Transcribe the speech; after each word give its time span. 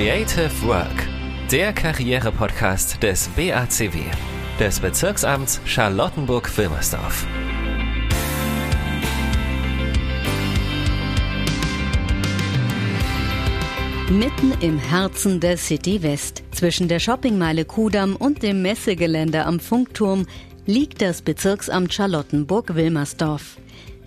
Creative 0.00 0.66
Work, 0.66 1.06
der 1.50 1.74
Karriere-Podcast 1.74 3.02
des 3.02 3.28
BACW, 3.36 3.98
des 4.58 4.80
Bezirksamts 4.80 5.60
Charlottenburg-Wilmersdorf. 5.66 7.26
Mitten 14.08 14.54
im 14.62 14.78
Herzen 14.78 15.38
der 15.38 15.58
City 15.58 16.02
West, 16.02 16.44
zwischen 16.52 16.88
der 16.88 16.98
Shoppingmeile 16.98 17.66
Kudamm 17.66 18.16
und 18.16 18.42
dem 18.42 18.62
Messegelände 18.62 19.44
am 19.44 19.60
Funkturm, 19.60 20.26
liegt 20.64 21.02
das 21.02 21.20
Bezirksamt 21.20 21.92
Charlottenburg-Wilmersdorf. 21.92 23.58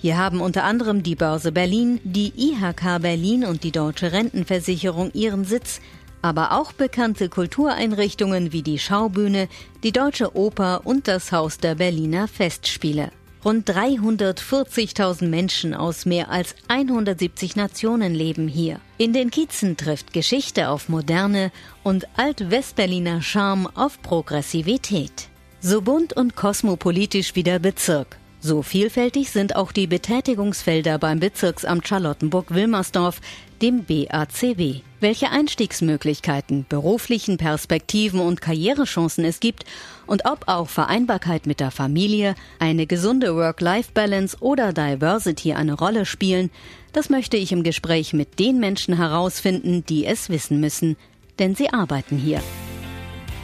Hier 0.04 0.18
haben 0.18 0.42
unter 0.42 0.66
anderem 0.66 1.02
die 1.02 1.16
Börse 1.16 1.54
Berlin, 1.54 2.02
die 2.04 2.34
IHK 2.36 3.02
Berlin 3.02 3.46
und 3.46 3.64
die 3.64 3.72
Deutsche 3.72 4.12
Rentenversicherung 4.12 5.12
ihren 5.14 5.46
Sitz, 5.46 5.80
aber 6.22 6.52
auch 6.52 6.74
bekannte 6.74 7.30
Kultureinrichtungen 7.30 8.52
wie 8.52 8.64
die 8.64 8.80
Schaubühne, 8.80 9.48
die 9.82 9.94
Deutsche 9.94 10.36
Oper 10.36 10.82
und 10.84 11.08
das 11.08 11.32
Haus 11.32 11.58
der 11.58 11.76
Berliner 11.76 12.28
Festspiele. 12.28 13.12
Rund 13.46 13.70
340.000 13.70 15.30
Menschen 15.30 15.74
aus 15.74 16.06
mehr 16.06 16.30
als 16.30 16.54
170 16.68 17.56
Nationen 17.56 18.14
leben 18.14 18.50
hier. 18.50 18.82
In 18.98 19.14
den 19.14 19.32
Kiezen 19.32 19.78
trifft 19.78 20.12
Geschichte 20.12 20.68
auf 20.68 20.90
Moderne 20.90 21.50
und 21.82 22.10
Alt-Westberliner 22.18 23.22
Charme 23.22 23.70
auf 23.74 24.02
Progressivität. 24.02 25.30
So 25.62 25.82
bunt 25.82 26.12
und 26.12 26.36
kosmopolitisch 26.36 27.36
wie 27.36 27.44
der 27.44 27.60
Bezirk. 27.60 28.18
So 28.46 28.62
vielfältig 28.62 29.32
sind 29.32 29.56
auch 29.56 29.72
die 29.72 29.88
Betätigungsfelder 29.88 31.00
beim 31.00 31.22
Bezirksamt 31.22 31.88
Charlottenburg-Wilmersdorf, 31.88 33.22
dem 33.62 33.86
BACW. 33.86 34.82
Welche 35.00 35.30
Einstiegsmöglichkeiten, 35.30 36.66
beruflichen 36.68 37.38
Perspektiven 37.38 38.20
und 38.20 38.42
Karrierechancen 38.42 39.24
es 39.24 39.40
gibt 39.40 39.64
und 40.08 40.26
ob 40.26 40.50
auch 40.50 40.68
Vereinbarkeit 40.68 41.48
mit 41.48 41.62
der 41.62 41.72
Familie, 41.72 42.36
eine 42.60 42.86
gesunde 42.86 43.34
Work-Life-Balance 43.34 44.36
oder 44.42 44.74
Diversity 44.74 45.54
eine 45.54 45.76
Rolle 45.76 46.06
spielen, 46.06 46.52
das 46.92 47.10
möchte 47.10 47.38
ich 47.38 47.54
im 47.54 47.64
Gespräch 47.64 48.12
mit 48.12 48.40
den 48.40 48.60
Menschen 48.60 48.98
herausfinden, 48.98 49.86
die 49.86 50.06
es 50.06 50.28
wissen 50.30 50.60
müssen, 50.60 50.98
denn 51.40 51.56
sie 51.56 51.72
arbeiten 51.72 52.18
hier. 52.18 52.42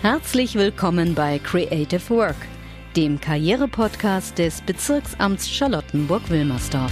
Herzlich 0.02 0.56
willkommen 0.56 1.16
bei 1.16 1.40
Creative 1.40 2.10
Work 2.10 2.36
dem 3.00 3.22
Karriere-Podcast 3.22 4.38
des 4.38 4.60
Bezirksamts 4.60 5.50
Charlottenburg-Wilmersdorf. 5.50 6.92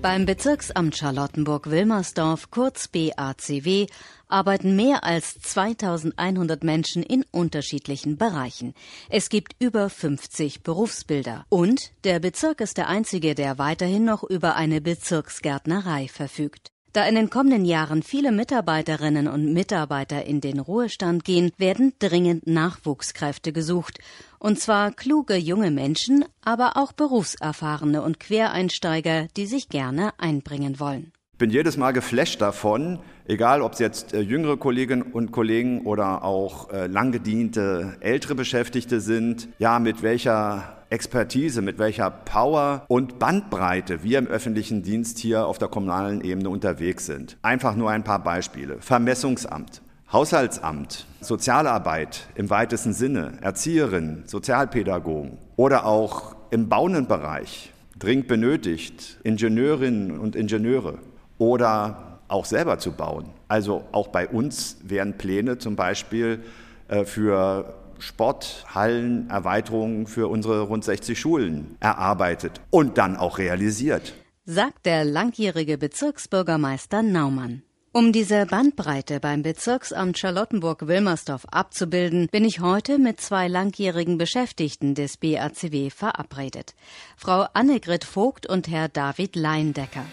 Beim 0.00 0.24
Bezirksamt 0.24 0.96
Charlottenburg-Wilmersdorf, 0.96 2.52
kurz 2.52 2.86
BACW, 2.86 3.86
arbeiten 4.28 4.76
mehr 4.76 5.02
als 5.02 5.40
2100 5.40 6.62
Menschen 6.62 7.02
in 7.02 7.24
unterschiedlichen 7.32 8.16
Bereichen. 8.16 8.74
Es 9.10 9.28
gibt 9.28 9.56
über 9.58 9.90
50 9.90 10.62
Berufsbilder. 10.62 11.46
Und 11.48 11.90
der 12.04 12.20
Bezirk 12.20 12.60
ist 12.60 12.78
der 12.78 12.86
einzige, 12.86 13.34
der 13.34 13.58
weiterhin 13.58 14.04
noch 14.04 14.22
über 14.22 14.54
eine 14.54 14.80
Bezirksgärtnerei 14.80 16.06
verfügt. 16.06 16.75
Da 16.96 17.06
in 17.06 17.14
den 17.14 17.28
kommenden 17.28 17.66
Jahren 17.66 18.02
viele 18.02 18.32
Mitarbeiterinnen 18.32 19.28
und 19.28 19.52
Mitarbeiter 19.52 20.24
in 20.24 20.40
den 20.40 20.58
Ruhestand 20.58 21.24
gehen, 21.26 21.52
werden 21.58 21.92
dringend 21.98 22.46
Nachwuchskräfte 22.46 23.52
gesucht. 23.52 23.98
Und 24.38 24.60
zwar 24.60 24.92
kluge 24.92 25.36
junge 25.36 25.70
Menschen, 25.70 26.24
aber 26.42 26.78
auch 26.78 26.92
berufserfahrene 26.92 28.00
und 28.00 28.18
Quereinsteiger, 28.18 29.28
die 29.36 29.44
sich 29.44 29.68
gerne 29.68 30.12
einbringen 30.16 30.80
wollen. 30.80 31.12
Ich 31.32 31.38
bin 31.38 31.50
jedes 31.50 31.76
Mal 31.76 31.92
geflasht 31.92 32.40
davon, 32.40 33.00
egal 33.26 33.60
ob 33.60 33.74
es 33.74 33.78
jetzt 33.78 34.14
äh, 34.14 34.20
jüngere 34.20 34.56
Kolleginnen 34.56 35.02
und 35.02 35.32
Kollegen 35.32 35.82
oder 35.82 36.24
auch 36.24 36.70
äh, 36.70 36.86
langgediente 36.86 37.98
ältere 38.00 38.34
Beschäftigte 38.34 39.02
sind, 39.02 39.48
ja, 39.58 39.78
mit 39.80 40.02
welcher 40.02 40.75
Expertise, 40.90 41.62
mit 41.62 41.78
welcher 41.78 42.10
Power 42.10 42.84
und 42.88 43.18
Bandbreite 43.18 44.02
wir 44.02 44.18
im 44.18 44.26
öffentlichen 44.26 44.82
Dienst 44.82 45.18
hier 45.18 45.46
auf 45.46 45.58
der 45.58 45.68
kommunalen 45.68 46.20
Ebene 46.20 46.48
unterwegs 46.48 47.06
sind. 47.06 47.36
Einfach 47.42 47.74
nur 47.76 47.90
ein 47.90 48.04
paar 48.04 48.22
Beispiele. 48.22 48.78
Vermessungsamt. 48.80 49.82
Haushaltsamt, 50.12 51.06
Sozialarbeit 51.20 52.28
im 52.36 52.48
weitesten 52.48 52.92
Sinne, 52.92 53.38
Erzieherinnen, 53.40 54.22
Sozialpädagogen 54.26 55.38
oder 55.56 55.84
auch 55.84 56.36
im 56.50 56.68
Bauenbereich 56.68 57.72
dringend 57.98 58.28
benötigt, 58.28 59.18
Ingenieurinnen 59.24 60.18
und 60.18 60.36
Ingenieure 60.36 60.98
oder 61.38 62.20
auch 62.28 62.44
selber 62.44 62.78
zu 62.78 62.92
bauen. 62.92 63.30
Also 63.48 63.84
auch 63.92 64.08
bei 64.08 64.28
uns 64.28 64.78
wären 64.84 65.18
Pläne 65.18 65.58
zum 65.58 65.76
Beispiel 65.76 66.40
äh, 66.88 67.04
für 67.04 67.74
Sporthallen, 67.98 69.30
Erweiterungen 69.30 70.06
für 70.06 70.28
unsere 70.28 70.62
rund 70.62 70.84
60 70.84 71.18
Schulen 71.18 71.76
erarbeitet 71.80 72.60
und 72.70 72.98
dann 72.98 73.16
auch 73.16 73.38
realisiert. 73.38 74.14
Sagt 74.44 74.86
der 74.86 75.04
langjährige 75.04 75.78
Bezirksbürgermeister 75.78 77.02
Naumann. 77.02 77.62
Um 77.96 78.12
diese 78.12 78.44
Bandbreite 78.44 79.20
beim 79.20 79.42
Bezirksamt 79.42 80.18
Charlottenburg-Wilmersdorf 80.18 81.46
abzubilden, 81.50 82.28
bin 82.30 82.44
ich 82.44 82.60
heute 82.60 82.98
mit 82.98 83.22
zwei 83.22 83.48
langjährigen 83.48 84.18
Beschäftigten 84.18 84.94
des 84.94 85.16
BACW 85.16 85.88
verabredet. 85.88 86.74
Frau 87.16 87.46
Annegret 87.54 88.04
Vogt 88.04 88.46
und 88.46 88.68
Herr 88.68 88.88
David 88.88 89.34
Leindecker. 89.34 90.04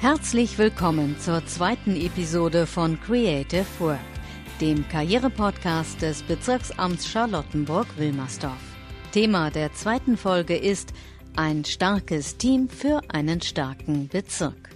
Herzlich 0.00 0.58
willkommen 0.58 1.16
zur 1.18 1.46
zweiten 1.46 1.96
Episode 1.96 2.66
von 2.66 3.00
Creative 3.00 3.64
Work 3.78 4.15
dem 4.60 4.88
Karrierepodcast 4.88 6.00
des 6.00 6.22
Bezirksamts 6.22 7.06
Charlottenburg-Wilmersdorf. 7.08 8.52
Thema 9.12 9.50
der 9.50 9.72
zweiten 9.72 10.16
Folge 10.16 10.56
ist 10.56 10.92
ein 11.36 11.64
starkes 11.64 12.38
Team 12.38 12.68
für 12.68 13.00
einen 13.08 13.42
starken 13.42 14.08
Bezirk. 14.08 14.70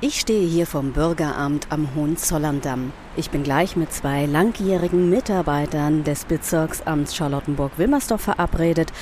Ich 0.00 0.20
stehe 0.20 0.46
hier 0.46 0.66
vom 0.66 0.92
Bürgeramt 0.92 1.68
am 1.70 1.94
Hohenzollerndamm. 1.94 2.92
Ich 3.16 3.30
bin 3.30 3.42
gleich 3.42 3.76
mit 3.76 3.92
zwei 3.92 4.26
langjährigen 4.26 5.08
Mitarbeitern 5.08 6.04
des 6.04 6.24
Bezirksamts 6.24 7.14
Charlottenburg-Wilmersdorf 7.14 8.20
verabredet 8.20 8.92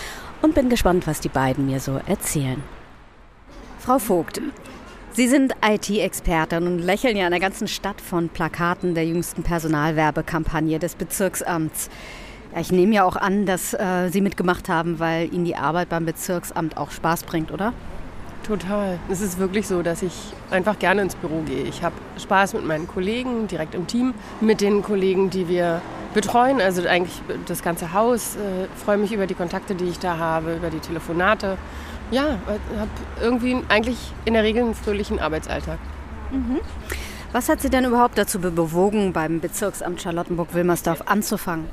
und 0.43 0.55
bin 0.55 0.69
gespannt, 0.69 1.07
was 1.07 1.21
die 1.21 1.29
beiden 1.29 1.67
mir 1.67 1.81
so 1.81 1.99
erzählen. 2.07 2.63
Frau 3.81 3.99
Vogt, 3.99 4.41
Sie 5.15 5.29
sind 5.29 5.55
IT-Expertin 5.63 6.67
und 6.67 6.79
lächeln 6.79 7.19
ja 7.19 7.27
in 7.27 7.33
der 7.33 7.41
ganzen 7.41 7.69
Stadt 7.69 8.01
von 8.01 8.31
Plakaten 8.31 8.95
der 8.95 9.05
jüngsten 9.05 9.43
Personalwerbekampagne 9.43 10.79
des 10.79 10.95
Bezirksamts. 10.95 11.91
Ja, 12.55 12.61
ich 12.63 12.73
nehme 12.73 12.95
ja 12.95 13.05
auch 13.05 13.17
an, 13.17 13.45
dass 13.45 13.75
äh, 13.75 14.09
Sie 14.09 14.23
mitgemacht 14.23 14.71
haben, 14.71 15.01
weil 15.01 15.31
Ihnen 15.35 15.45
die 15.45 15.55
Arbeit 15.55 15.91
beim 15.91 16.07
Bezirksamt 16.07 16.79
auch 16.79 16.91
Spaß 16.91 17.25
bringt, 17.25 17.53
oder? 17.53 17.75
Total. 18.47 18.99
Es 19.11 19.21
ist 19.21 19.39
wirklich 19.39 19.67
so, 19.69 19.83
dass 19.83 20.01
ich 20.01 20.15
einfach 20.51 20.79
gerne 20.79 21.03
ins 21.03 21.15
Büro 21.15 21.43
gehe. 21.43 21.65
Ich 21.65 21.83
habe 21.83 21.95
Spaß 22.19 22.55
mit 22.55 22.65
meinen 22.65 22.89
Kollegen, 22.89 23.49
direkt 23.49 23.75
im 23.75 23.87
Team, 23.87 24.15
mit 24.41 24.63
den 24.63 24.83
Kollegen, 24.83 25.29
die 25.29 25.47
wir 25.47 25.83
betreuen, 26.15 26.59
also 26.59 26.87
eigentlich 26.89 27.21
das 27.47 27.63
ganze 27.63 27.93
Haus. 27.93 28.37
Äh, 28.37 28.67
freue 28.83 28.97
mich 28.97 29.13
über 29.13 29.27
die 29.27 29.35
Kontakte, 29.35 29.75
die 29.75 29.91
ich 29.91 29.99
da 29.99 30.17
habe, 30.17 30.55
über 30.55 30.71
die 30.71 30.81
Telefonate. 30.81 31.59
Ja, 32.13 32.39
habe 32.79 32.91
irgendwie 33.21 33.57
eigentlich 33.69 34.13
in 34.27 34.35
der 34.35 34.43
Regel 34.43 34.63
einen 34.63 34.75
fröhlichen 34.75 35.19
Arbeitsalltag. 35.19 35.79
Mhm. 36.31 36.61
Was 37.33 37.49
hat 37.49 37.63
Sie 37.63 37.71
denn 37.71 37.87
überhaupt 37.87 38.19
dazu 38.19 38.39
bewogen, 38.39 39.15
beim 39.15 39.41
Bezirksamt 39.41 40.03
Charlottenburg-Wilmersdorf 40.03 41.05
anzufangen? 41.07 41.65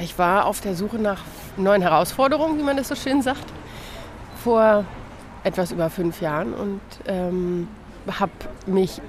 Ich 0.00 0.18
war 0.18 0.46
auf 0.46 0.60
der 0.60 0.76
Suche 0.76 0.98
nach 0.98 1.24
neuen 1.56 1.82
Herausforderungen, 1.82 2.58
wie 2.58 2.62
man 2.62 2.76
das 2.76 2.88
so 2.88 2.94
schön 2.94 3.22
sagt, 3.22 3.44
vor 4.42 4.84
etwas 5.42 5.72
über 5.72 5.90
fünf 5.90 6.20
Jahren 6.20 6.54
und 6.54 6.80
ähm, 7.06 7.68
habe 8.08 8.32
mich 8.66 9.00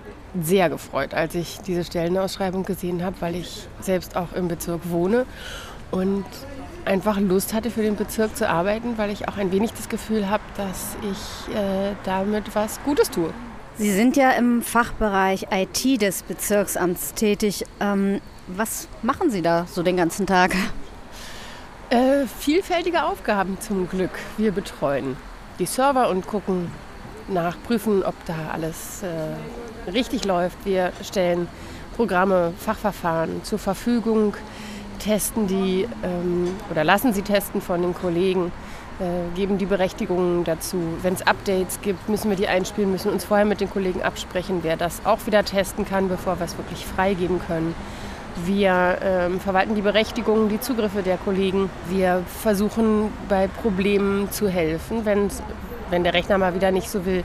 sehr 0.42 0.70
gefreut, 0.70 1.14
als 1.14 1.36
ich 1.36 1.60
diese 1.60 1.84
Stellenausschreibung 1.84 2.64
gesehen 2.64 3.04
habe, 3.04 3.16
weil 3.20 3.36
ich 3.36 3.68
selbst 3.80 4.16
auch 4.16 4.34
im 4.34 4.48
Bezirk 4.48 4.82
wohne 4.90 5.28
und 5.92 6.26
einfach 6.88 7.20
Lust 7.20 7.54
hatte, 7.54 7.70
für 7.70 7.82
den 7.82 7.96
Bezirk 7.96 8.36
zu 8.36 8.50
arbeiten, 8.50 8.98
weil 8.98 9.12
ich 9.12 9.28
auch 9.28 9.38
ein 9.38 9.52
wenig 9.52 9.74
das 9.74 9.90
Gefühl 9.90 10.30
habe, 10.30 10.44
dass 10.56 10.96
ich 11.02 11.56
äh, 11.56 11.94
damit 12.04 12.56
was 12.56 12.80
Gutes 12.84 13.12
tue. 13.12 13.32
Sie 13.76 13.92
sind 13.92 14.18
ja 14.18 14.32
im 14.32 14.64
Fachbereich 14.64 15.48
IT 15.52 16.02
des 16.02 16.24
Bezirksamts 16.24 17.14
tätig. 17.14 17.66
Ähm, 17.80 18.22
was 18.48 18.88
machen 19.04 19.30
Sie 19.30 19.44
da 19.44 19.68
so 19.70 19.84
den 19.84 19.98
ganzen 19.98 20.26
Tag? 20.26 20.56
Äh, 21.90 22.26
vielfältige 22.40 23.04
Aufgaben 23.04 23.60
zum 23.62 23.88
Glück. 23.88 24.12
Wir 24.38 24.52
betreuen 24.52 25.16
die 25.60 25.66
Server 25.66 26.10
und 26.10 26.26
gucken 26.26 26.72
nach, 27.28 27.56
prüfen, 27.66 28.04
ob 28.04 28.16
da 28.26 28.36
alles 28.52 29.04
äh, 29.04 29.92
richtig 29.92 30.26
läuft. 30.26 30.58
Wir 30.66 30.92
stellen 31.04 31.48
Programme, 31.96 32.54
Fachverfahren 32.60 33.44
zur 33.44 33.60
Verfügung 33.60 34.36
testen 34.98 35.48
die 35.48 35.88
ähm, 36.04 36.56
oder 36.70 36.84
lassen 36.84 37.14
sie 37.14 37.22
testen 37.22 37.62
von 37.62 37.82
den 37.82 37.94
Kollegen. 37.94 38.52
äh, 39.00 39.36
geben 39.36 39.58
die 39.58 39.66
Berechtigungen 39.66 40.44
dazu. 40.44 40.78
Wenn 41.02 41.14
es 41.14 41.26
Updates 41.26 41.82
gibt, 41.82 42.10
müssen 42.10 42.30
wir 42.30 42.38
die 42.38 42.48
einspielen, 42.48 42.92
müssen 42.92 43.12
uns 43.12 43.26
vorher 43.26 43.46
mit 43.46 43.62
den 43.62 43.70
Kollegen 43.70 44.02
absprechen, 44.02 44.60
wer 44.64 44.78
das 44.78 45.06
auch 45.06 45.26
wieder 45.26 45.44
testen 45.44 45.86
kann, 45.86 46.10
bevor 46.10 46.40
wir 46.40 46.46
es 46.46 46.58
wirklich 46.58 46.86
freigeben 46.86 47.40
können. 47.40 47.76
Wir 48.46 49.00
ähm, 49.04 49.40
verwalten 49.40 49.74
die 49.74 49.82
Berechtigungen, 49.82 50.50
die 50.50 50.60
Zugriffe 50.60 51.02
der 51.02 51.18
Kollegen. 51.18 51.70
Wir 51.90 52.24
versuchen 52.28 53.12
bei 53.28 53.48
Problemen 53.48 54.32
zu 54.32 54.48
helfen, 54.48 55.06
wenn 55.06 56.04
der 56.04 56.14
Rechner 56.14 56.38
mal 56.38 56.54
wieder 56.54 56.72
nicht 56.72 56.90
so 56.90 57.06
will 57.06 57.24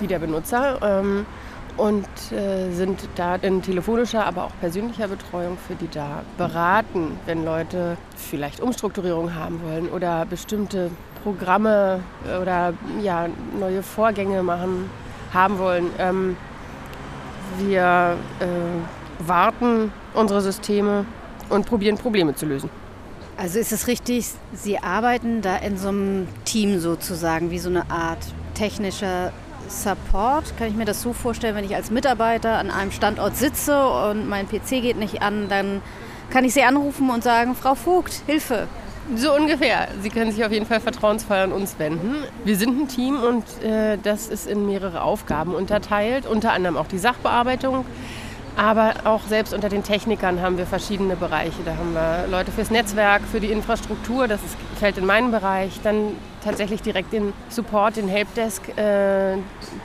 wie 0.00 0.06
der 0.06 0.18
Benutzer. 0.18 0.78
Ähm, 0.82 1.26
und 1.76 2.06
äh, 2.32 2.70
sind 2.72 3.08
da 3.16 3.36
in 3.36 3.62
telefonischer, 3.62 4.26
aber 4.26 4.44
auch 4.44 4.52
persönlicher 4.60 5.08
Betreuung 5.08 5.58
für 5.66 5.74
die 5.74 5.88
da 5.88 6.22
beraten, 6.38 7.18
wenn 7.26 7.44
Leute 7.44 7.96
vielleicht 8.16 8.60
Umstrukturierung 8.60 9.34
haben 9.34 9.60
wollen 9.62 9.88
oder 9.88 10.24
bestimmte 10.26 10.90
Programme 11.22 12.00
oder 12.40 12.74
ja, 13.02 13.28
neue 13.58 13.82
Vorgänge 13.82 14.42
machen 14.42 14.90
haben 15.32 15.58
wollen. 15.58 15.90
Ähm, 15.98 16.36
wir 17.58 18.16
äh, 18.40 19.26
warten 19.26 19.92
unsere 20.14 20.40
Systeme 20.40 21.06
und 21.48 21.66
probieren 21.66 21.96
Probleme 21.96 22.34
zu 22.34 22.46
lösen. 22.46 22.70
Also 23.36 23.58
ist 23.58 23.72
es 23.72 23.88
richtig, 23.88 24.28
Sie 24.52 24.78
arbeiten 24.78 25.42
da 25.42 25.56
in 25.56 25.76
so 25.76 25.88
einem 25.88 26.28
Team 26.44 26.78
sozusagen, 26.78 27.50
wie 27.50 27.58
so 27.58 27.68
eine 27.68 27.90
Art 27.90 28.18
technischer 28.54 29.32
Support. 29.68 30.56
Kann 30.56 30.68
ich 30.68 30.74
mir 30.74 30.84
das 30.84 31.02
so 31.02 31.12
vorstellen, 31.12 31.56
wenn 31.56 31.64
ich 31.64 31.74
als 31.74 31.90
Mitarbeiter 31.90 32.58
an 32.58 32.70
einem 32.70 32.90
Standort 32.90 33.36
sitze 33.36 33.86
und 33.86 34.28
mein 34.28 34.48
PC 34.48 34.82
geht 34.82 34.96
nicht 34.96 35.22
an, 35.22 35.48
dann 35.48 35.82
kann 36.30 36.44
ich 36.44 36.54
Sie 36.54 36.62
anrufen 36.62 37.10
und 37.10 37.22
sagen, 37.22 37.54
Frau 37.54 37.74
Vogt, 37.74 38.22
Hilfe. 38.26 38.68
So 39.16 39.34
ungefähr. 39.34 39.88
Sie 40.00 40.08
können 40.08 40.32
sich 40.32 40.44
auf 40.44 40.50
jeden 40.50 40.64
Fall 40.64 40.80
vertrauensvoll 40.80 41.36
an 41.36 41.52
uns 41.52 41.78
wenden. 41.78 42.14
Wir 42.44 42.56
sind 42.56 42.80
ein 42.80 42.88
Team 42.88 43.20
und 43.22 43.44
äh, 43.62 43.98
das 44.02 44.28
ist 44.28 44.46
in 44.46 44.64
mehrere 44.64 45.02
Aufgaben 45.02 45.54
unterteilt, 45.54 46.26
unter 46.26 46.52
anderem 46.52 46.78
auch 46.78 46.86
die 46.86 46.98
Sachbearbeitung. 46.98 47.84
Aber 48.56 48.94
auch 49.04 49.22
selbst 49.22 49.52
unter 49.52 49.68
den 49.68 49.82
Technikern 49.82 50.40
haben 50.40 50.58
wir 50.58 50.66
verschiedene 50.66 51.16
Bereiche. 51.16 51.62
Da 51.64 51.72
haben 51.72 51.92
wir 51.92 52.26
Leute 52.30 52.52
fürs 52.52 52.70
Netzwerk, 52.70 53.22
für 53.22 53.40
die 53.40 53.50
Infrastruktur, 53.50 54.28
das 54.28 54.40
fällt 54.78 54.96
in 54.96 55.06
meinen 55.06 55.32
Bereich. 55.32 55.80
Dann 55.82 56.16
tatsächlich 56.44 56.80
direkt 56.80 57.12
den 57.12 57.32
Support, 57.48 57.96
den 57.96 58.06
Helpdesk, 58.06 58.68
äh, 58.78 59.38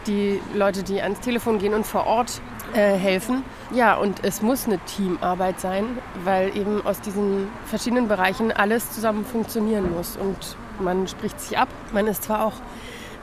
die 0.06 0.40
Leute, 0.54 0.84
die 0.84 1.02
ans 1.02 1.20
Telefon 1.20 1.58
gehen 1.58 1.74
und 1.74 1.86
vor 1.86 2.06
Ort 2.06 2.42
äh, 2.74 2.96
helfen. 2.96 3.44
Ja, 3.74 3.96
und 3.96 4.24
es 4.24 4.44
muss 4.44 4.68
eine 4.68 4.78
Teamarbeit 4.80 5.60
sein, 5.60 5.98
weil 6.24 6.56
eben 6.56 6.86
aus 6.86 7.02
diesen 7.02 7.48
verschiedenen 7.66 8.08
Bereichen 8.08 8.52
alles 8.52 8.92
zusammen 8.92 9.26
funktionieren 9.26 9.92
muss. 9.96 10.16
Und 10.16 10.58
man 10.80 11.08
spricht 11.08 11.40
sich 11.42 11.58
ab. 11.58 11.70
Man 11.92 12.06
ist 12.06 12.24
zwar 12.24 12.46
auch 12.46 12.54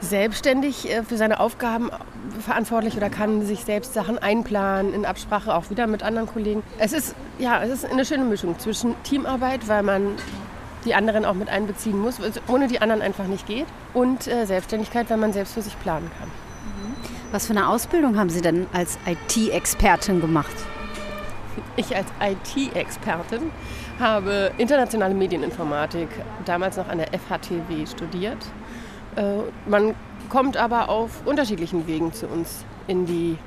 selbstständig 0.01 0.89
äh, 0.89 1.03
für 1.03 1.17
seine 1.17 1.39
Aufgaben 1.39 1.89
verantwortlich 2.43 2.95
oder 2.97 3.09
kann 3.09 3.45
sich 3.45 3.61
selbst 3.61 3.93
Sachen 3.93 4.17
einplanen, 4.17 4.93
in 4.93 5.05
Absprache 5.05 5.53
auch 5.53 5.69
wieder 5.69 5.87
mit 5.87 6.03
anderen 6.03 6.27
Kollegen. 6.27 6.63
Es 6.77 6.93
ist, 6.93 7.15
ja, 7.39 7.63
es 7.63 7.69
ist 7.69 7.85
eine 7.85 8.05
schöne 8.05 8.23
Mischung 8.23 8.57
zwischen 8.59 8.95
Teamarbeit, 9.03 9.67
weil 9.67 9.83
man 9.83 10.15
die 10.85 10.93
anderen 10.95 11.25
auch 11.25 11.33
mit 11.33 11.49
einbeziehen 11.49 11.99
muss, 11.99 12.19
ohne 12.47 12.67
die 12.67 12.79
anderen 12.81 13.01
einfach 13.01 13.25
nicht 13.25 13.47
geht, 13.47 13.65
und 13.93 14.27
äh, 14.27 14.45
Selbstständigkeit, 14.45 15.09
weil 15.09 15.17
man 15.17 15.33
selbst 15.33 15.53
für 15.53 15.61
sich 15.61 15.77
planen 15.79 16.09
kann. 16.19 16.27
Mhm. 16.27 16.95
Was 17.31 17.47
für 17.47 17.53
eine 17.53 17.67
Ausbildung 17.67 18.17
haben 18.17 18.29
Sie 18.29 18.41
denn 18.41 18.67
als 18.73 18.97
IT-Expertin 19.05 20.21
gemacht? 20.21 20.55
Ich 21.75 21.95
als 21.95 22.07
IT-Expertin 22.21 23.51
habe 23.99 24.51
internationale 24.57 25.13
Medieninformatik 25.13 26.07
damals 26.45 26.77
noch 26.77 26.87
an 26.87 26.99
der 26.99 27.07
FHTW 27.07 27.85
studiert 27.85 28.37
man 29.65 29.95
kommt 30.29 30.57
aber 30.57 30.89
auf 30.89 31.25
unterschiedlichen 31.25 31.87
Wegen 31.87 32.13
zu 32.13 32.27
uns 32.27 32.65
in 32.87 33.05
die 33.05 33.37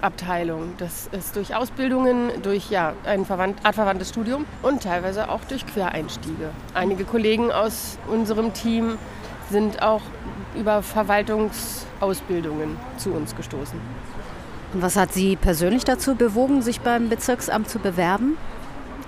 Abteilung. 0.00 0.74
Das 0.78 1.08
ist 1.12 1.36
durch 1.36 1.54
Ausbildungen, 1.54 2.30
durch 2.42 2.70
ja, 2.70 2.92
ein 3.04 3.24
verwandt, 3.24 3.58
artverwandtes 3.62 4.10
Studium 4.10 4.44
und 4.62 4.82
teilweise 4.82 5.28
auch 5.28 5.40
durch 5.44 5.66
Quereinstiege. 5.66 6.50
Einige 6.74 7.04
Kollegen 7.04 7.50
aus 7.50 7.98
unserem 8.06 8.52
Team 8.52 8.98
sind 9.50 9.82
auch 9.82 10.02
über 10.54 10.82
Verwaltungsausbildungen 10.82 12.76
zu 12.96 13.12
uns 13.12 13.34
gestoßen. 13.34 13.80
Und 14.72 14.82
was 14.82 14.96
hat 14.96 15.12
Sie 15.12 15.36
persönlich 15.36 15.84
dazu 15.84 16.14
bewogen, 16.14 16.62
sich 16.62 16.80
beim 16.80 17.08
Bezirksamt 17.08 17.68
zu 17.68 17.78
bewerben? 17.78 18.36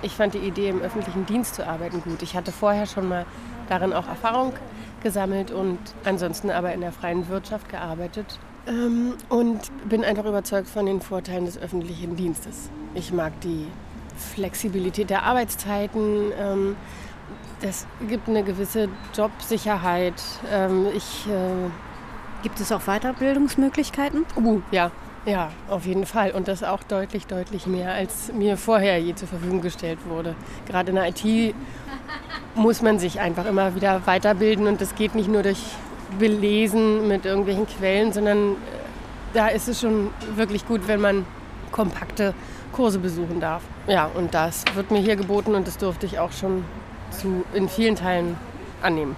Ich 0.01 0.13
fand 0.13 0.33
die 0.33 0.39
Idee, 0.39 0.69
im 0.69 0.81
öffentlichen 0.81 1.25
Dienst 1.25 1.55
zu 1.55 1.67
arbeiten, 1.67 2.01
gut. 2.01 2.21
Ich 2.21 2.35
hatte 2.35 2.51
vorher 2.51 2.85
schon 2.85 3.09
mal 3.09 3.25
darin 3.67 3.93
auch 3.93 4.07
Erfahrung 4.07 4.53
gesammelt 5.07 5.51
und 5.51 5.79
ansonsten 6.03 6.49
aber 6.51 6.73
in 6.73 6.81
der 6.81 6.91
freien 6.91 7.29
Wirtschaft 7.29 7.69
gearbeitet. 7.69 8.39
Ähm, 8.67 9.13
und 9.29 9.59
bin 9.87 10.03
einfach 10.03 10.25
überzeugt 10.25 10.67
von 10.67 10.85
den 10.85 10.99
Vorteilen 10.99 11.45
des 11.45 11.57
öffentlichen 11.57 12.17
Dienstes. 12.17 12.69
Ich 12.93 13.13
mag 13.13 13.39
die 13.39 13.67
Flexibilität 14.17 15.09
der 15.09 15.23
Arbeitszeiten. 15.23 16.33
Ähm, 16.37 16.75
das 17.61 17.87
gibt 18.09 18.27
eine 18.27 18.43
gewisse 18.43 18.89
Jobsicherheit. 19.15 20.21
Ähm, 20.51 20.87
ich, 20.93 21.25
äh 21.27 21.69
gibt 22.43 22.59
es 22.59 22.71
auch 22.71 22.81
Weiterbildungsmöglichkeiten? 22.81 24.25
Uh, 24.35 24.61
ja, 24.71 24.91
ja, 25.25 25.51
auf 25.69 25.85
jeden 25.85 26.05
Fall. 26.05 26.31
Und 26.31 26.47
das 26.47 26.63
auch 26.63 26.83
deutlich, 26.83 27.25
deutlich 27.27 27.65
mehr, 27.67 27.93
als 27.93 28.31
mir 28.31 28.57
vorher 28.57 28.99
je 28.99 29.15
zur 29.15 29.27
Verfügung 29.27 29.61
gestellt 29.61 29.99
wurde. 30.07 30.35
Gerade 30.67 30.89
in 30.91 30.95
der 30.95 31.09
IT 31.09 31.55
muss 32.57 32.81
man 32.81 32.99
sich 32.99 33.19
einfach 33.19 33.45
immer 33.45 33.75
wieder 33.75 34.01
weiterbilden 34.05 34.67
und 34.67 34.81
das 34.81 34.95
geht 34.95 35.15
nicht 35.15 35.29
nur 35.29 35.43
durch 35.43 35.61
Belesen 36.19 37.07
mit 37.07 37.25
irgendwelchen 37.25 37.67
Quellen, 37.67 38.11
sondern 38.11 38.53
äh, 38.53 38.55
da 39.33 39.47
ist 39.47 39.67
es 39.67 39.79
schon 39.79 40.09
wirklich 40.35 40.65
gut, 40.67 40.87
wenn 40.87 40.99
man 40.99 41.25
kompakte 41.71 42.33
Kurse 42.71 42.99
besuchen 42.99 43.39
darf. 43.39 43.61
Ja, 43.87 44.09
und 44.13 44.33
das 44.33 44.63
wird 44.75 44.91
mir 44.91 44.99
hier 44.99 45.15
geboten 45.15 45.55
und 45.55 45.67
das 45.67 45.77
durfte 45.77 46.05
ich 46.05 46.19
auch 46.19 46.31
schon 46.31 46.63
zu, 47.11 47.43
in 47.53 47.69
vielen 47.69 47.95
Teilen 47.95 48.35
annehmen. 48.81 49.15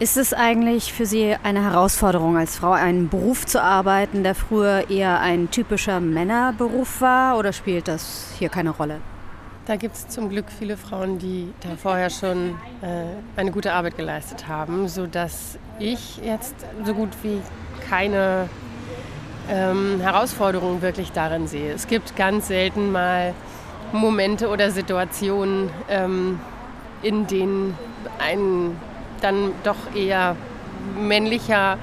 Ist 0.00 0.16
es 0.16 0.34
eigentlich 0.34 0.92
für 0.92 1.06
Sie 1.06 1.36
eine 1.42 1.62
Herausforderung, 1.62 2.36
als 2.36 2.56
Frau 2.56 2.72
einen 2.72 3.08
Beruf 3.08 3.46
zu 3.46 3.62
arbeiten, 3.62 4.24
der 4.24 4.34
früher 4.34 4.90
eher 4.90 5.20
ein 5.20 5.50
typischer 5.50 6.00
Männerberuf 6.00 7.00
war, 7.00 7.38
oder 7.38 7.52
spielt 7.52 7.86
das 7.86 8.32
hier 8.38 8.48
keine 8.48 8.70
Rolle? 8.70 9.00
Da 9.66 9.76
gibt 9.76 9.94
es 9.94 10.08
zum 10.08 10.28
Glück 10.28 10.44
viele 10.58 10.76
Frauen, 10.76 11.18
die 11.18 11.50
da 11.60 11.70
vorher 11.76 12.10
schon 12.10 12.50
äh, 12.82 13.40
eine 13.40 13.50
gute 13.50 13.72
Arbeit 13.72 13.96
geleistet 13.96 14.46
haben, 14.46 14.88
sodass 14.88 15.58
ich 15.78 16.18
jetzt 16.18 16.54
so 16.84 16.92
gut 16.92 17.08
wie 17.22 17.40
keine 17.88 18.50
ähm, 19.48 20.00
Herausforderungen 20.02 20.82
wirklich 20.82 21.12
darin 21.12 21.46
sehe. 21.46 21.72
Es 21.72 21.86
gibt 21.86 22.14
ganz 22.14 22.48
selten 22.48 22.92
mal 22.92 23.32
Momente 23.92 24.48
oder 24.48 24.70
Situationen, 24.70 25.70
ähm, 25.88 26.40
in 27.02 27.26
denen 27.26 27.78
ein 28.18 28.76
dann 29.22 29.52
doch 29.62 29.94
eher 29.94 30.36
männlicher 31.00 31.78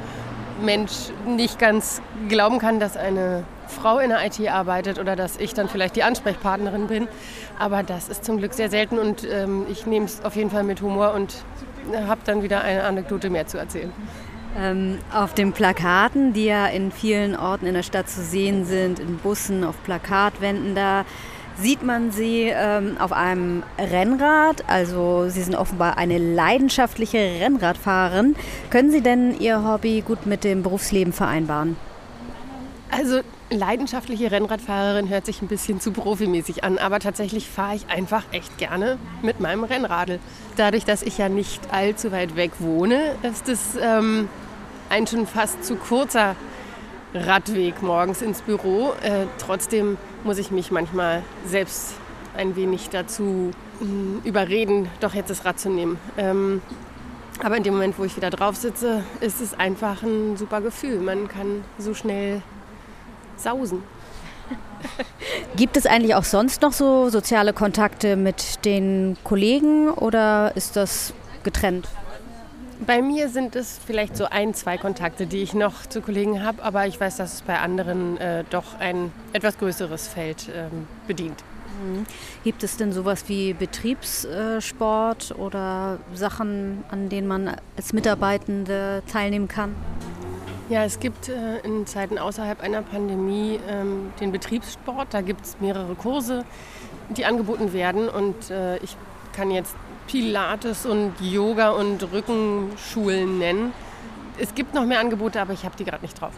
Mensch 0.63 0.91
nicht 1.25 1.57
ganz 1.57 1.99
glauben 2.29 2.59
kann, 2.59 2.79
dass 2.79 2.95
eine 2.95 3.43
Frau 3.71 3.99
in 3.99 4.09
der 4.09 4.25
IT 4.25 4.39
arbeitet 4.47 4.99
oder 4.99 5.15
dass 5.15 5.37
ich 5.37 5.53
dann 5.53 5.69
vielleicht 5.69 5.95
die 5.95 6.03
Ansprechpartnerin 6.03 6.87
bin. 6.87 7.07
Aber 7.57 7.83
das 7.83 8.09
ist 8.09 8.25
zum 8.25 8.37
Glück 8.37 8.53
sehr 8.53 8.69
selten 8.69 8.99
und 8.99 9.23
ähm, 9.23 9.65
ich 9.69 9.85
nehme 9.85 10.05
es 10.05 10.23
auf 10.23 10.35
jeden 10.35 10.49
Fall 10.49 10.63
mit 10.63 10.81
Humor 10.81 11.13
und 11.13 11.43
habe 12.07 12.21
dann 12.25 12.43
wieder 12.43 12.61
eine 12.61 12.83
Anekdote 12.83 13.29
mehr 13.29 13.47
zu 13.47 13.57
erzählen. 13.57 13.91
Ähm, 14.59 14.97
auf 15.13 15.33
den 15.33 15.53
Plakaten, 15.53 16.33
die 16.33 16.45
ja 16.45 16.67
in 16.67 16.91
vielen 16.91 17.37
Orten 17.37 17.65
in 17.65 17.73
der 17.73 17.83
Stadt 17.83 18.09
zu 18.09 18.21
sehen 18.21 18.65
sind, 18.65 18.99
in 18.99 19.17
Bussen, 19.17 19.63
auf 19.63 19.81
Plakatwänden, 19.83 20.75
da 20.75 21.05
sieht 21.57 21.83
man 21.83 22.11
sie 22.11 22.51
ähm, 22.53 22.97
auf 22.99 23.13
einem 23.13 23.63
Rennrad. 23.77 24.63
Also 24.67 25.29
Sie 25.29 25.41
sind 25.41 25.55
offenbar 25.55 25.97
eine 25.97 26.17
leidenschaftliche 26.17 27.17
Rennradfahrerin. 27.17 28.35
Können 28.69 28.91
Sie 28.91 29.01
denn 29.01 29.39
Ihr 29.39 29.63
Hobby 29.63 30.03
gut 30.05 30.25
mit 30.25 30.43
dem 30.43 30.63
Berufsleben 30.63 31.13
vereinbaren? 31.13 31.77
Also 32.91 33.21
leidenschaftliche 33.49 34.31
Rennradfahrerin 34.31 35.07
hört 35.07 35.25
sich 35.25 35.41
ein 35.41 35.47
bisschen 35.47 35.79
zu 35.79 35.93
profimäßig 35.93 36.65
an, 36.65 36.77
aber 36.77 36.99
tatsächlich 36.99 37.47
fahre 37.47 37.75
ich 37.75 37.87
einfach 37.89 38.23
echt 38.33 38.57
gerne 38.57 38.97
mit 39.21 39.39
meinem 39.39 39.63
Rennradl. 39.63 40.19
Dadurch, 40.57 40.83
dass 40.83 41.01
ich 41.01 41.17
ja 41.17 41.29
nicht 41.29 41.73
allzu 41.73 42.11
weit 42.11 42.35
weg 42.35 42.51
wohne, 42.59 43.15
ist 43.23 43.47
es 43.47 43.77
ähm, 43.81 44.27
ein 44.89 45.07
schon 45.07 45.25
fast 45.25 45.63
zu 45.63 45.77
kurzer 45.77 46.35
Radweg 47.13 47.81
morgens 47.81 48.21
ins 48.21 48.41
Büro. 48.41 48.91
Äh, 49.01 49.25
trotzdem 49.37 49.97
muss 50.25 50.37
ich 50.37 50.51
mich 50.51 50.69
manchmal 50.69 51.23
selbst 51.45 51.93
ein 52.35 52.57
wenig 52.57 52.89
dazu 52.89 53.51
äh, 53.81 54.27
überreden, 54.27 54.89
doch 54.99 55.13
jetzt 55.13 55.29
das 55.29 55.45
Rad 55.45 55.59
zu 55.59 55.69
nehmen. 55.69 55.97
Ähm, 56.17 56.61
aber 57.41 57.55
in 57.55 57.63
dem 57.63 57.73
Moment, 57.73 57.97
wo 57.97 58.03
ich 58.03 58.17
wieder 58.17 58.29
drauf 58.29 58.57
sitze, 58.57 59.03
ist 59.21 59.39
es 59.39 59.57
einfach 59.57 60.03
ein 60.03 60.35
super 60.35 60.59
Gefühl. 60.59 60.99
Man 60.99 61.29
kann 61.29 61.63
so 61.77 61.93
schnell 61.93 62.41
sausen. 63.41 63.83
Gibt 65.55 65.77
es 65.77 65.85
eigentlich 65.85 66.15
auch 66.15 66.23
sonst 66.23 66.61
noch 66.61 66.73
so 66.73 67.09
soziale 67.09 67.53
Kontakte 67.53 68.15
mit 68.15 68.65
den 68.65 69.17
Kollegen 69.23 69.89
oder 69.89 70.53
ist 70.55 70.75
das 70.75 71.13
getrennt? 71.43 71.87
Bei 72.85 73.03
mir 73.03 73.29
sind 73.29 73.55
es 73.55 73.79
vielleicht 73.85 74.17
so 74.17 74.25
ein, 74.25 74.55
zwei 74.55 74.77
Kontakte, 74.79 75.27
die 75.27 75.43
ich 75.43 75.53
noch 75.53 75.85
zu 75.85 76.01
Kollegen 76.01 76.43
habe, 76.43 76.63
aber 76.63 76.87
ich 76.87 76.99
weiß, 76.99 77.17
dass 77.17 77.35
es 77.35 77.41
bei 77.43 77.59
anderen 77.59 78.17
äh, 78.17 78.43
doch 78.49 78.79
ein 78.79 79.11
etwas 79.33 79.59
größeres 79.59 80.07
Feld 80.07 80.49
ähm, 80.55 80.87
bedient. 81.05 81.43
Mhm. 81.83 82.05
Gibt 82.43 82.63
es 82.63 82.77
denn 82.77 82.91
sowas 82.91 83.25
wie 83.27 83.53
Betriebssport 83.53 85.35
oder 85.37 85.99
Sachen, 86.15 86.83
an 86.89 87.09
denen 87.09 87.27
man 87.27 87.55
als 87.77 87.93
Mitarbeitende 87.93 89.03
teilnehmen 89.11 89.47
kann? 89.47 89.75
Ja, 90.71 90.85
es 90.85 91.01
gibt 91.01 91.27
äh, 91.27 91.57
in 91.65 91.85
Zeiten 91.85 92.17
außerhalb 92.17 92.61
einer 92.61 92.81
Pandemie 92.81 93.59
ähm, 93.67 94.13
den 94.21 94.31
Betriebssport. 94.31 95.07
Da 95.11 95.19
gibt 95.19 95.43
es 95.43 95.57
mehrere 95.59 95.95
Kurse, 95.95 96.45
die 97.09 97.25
angeboten 97.25 97.73
werden. 97.73 98.07
Und 98.07 98.49
äh, 98.49 98.77
ich 98.77 98.95
kann 99.33 99.51
jetzt 99.51 99.75
Pilates 100.07 100.85
und 100.85 101.11
Yoga 101.19 101.71
und 101.71 102.09
Rückenschulen 102.13 103.37
nennen. 103.37 103.73
Es 104.39 104.55
gibt 104.55 104.73
noch 104.73 104.85
mehr 104.85 105.01
Angebote, 105.01 105.41
aber 105.41 105.51
ich 105.51 105.65
habe 105.65 105.75
die 105.75 105.83
gerade 105.83 106.03
nicht 106.03 106.21
drauf. 106.21 106.31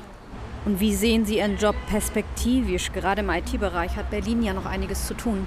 Und 0.65 0.79
wie 0.79 0.95
sehen 0.95 1.27
Sie 1.27 1.37
Ihren 1.37 1.59
Job 1.59 1.75
perspektivisch? 1.87 2.91
Gerade 2.91 3.21
im 3.21 3.29
IT-Bereich 3.29 3.95
hat 3.97 4.09
Berlin 4.09 4.41
ja 4.41 4.53
noch 4.53 4.65
einiges 4.65 5.05
zu 5.05 5.13
tun. 5.13 5.45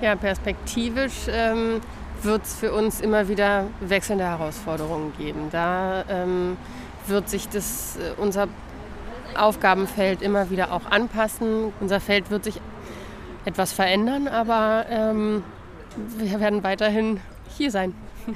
Ja, 0.00 0.14
perspektivisch 0.14 1.26
ähm, 1.28 1.80
wird 2.22 2.44
es 2.44 2.54
für 2.54 2.72
uns 2.72 3.00
immer 3.00 3.26
wieder 3.26 3.66
wechselnde 3.80 4.26
Herausforderungen 4.26 5.12
geben. 5.18 5.48
Da 5.50 6.04
ähm, 6.08 6.56
wird 7.08 7.28
sich 7.28 7.48
das, 7.48 7.96
äh, 7.96 8.20
unser 8.20 8.48
Aufgabenfeld 9.36 10.22
immer 10.22 10.50
wieder 10.50 10.72
auch 10.72 10.90
anpassen. 10.90 11.72
Unser 11.80 12.00
Feld 12.00 12.30
wird 12.30 12.44
sich 12.44 12.60
etwas 13.44 13.72
verändern, 13.72 14.28
aber 14.28 14.86
ähm, 14.88 15.42
wir 16.18 16.40
werden 16.40 16.62
weiterhin 16.62 17.20
hier 17.56 17.70
sein. 17.70 17.94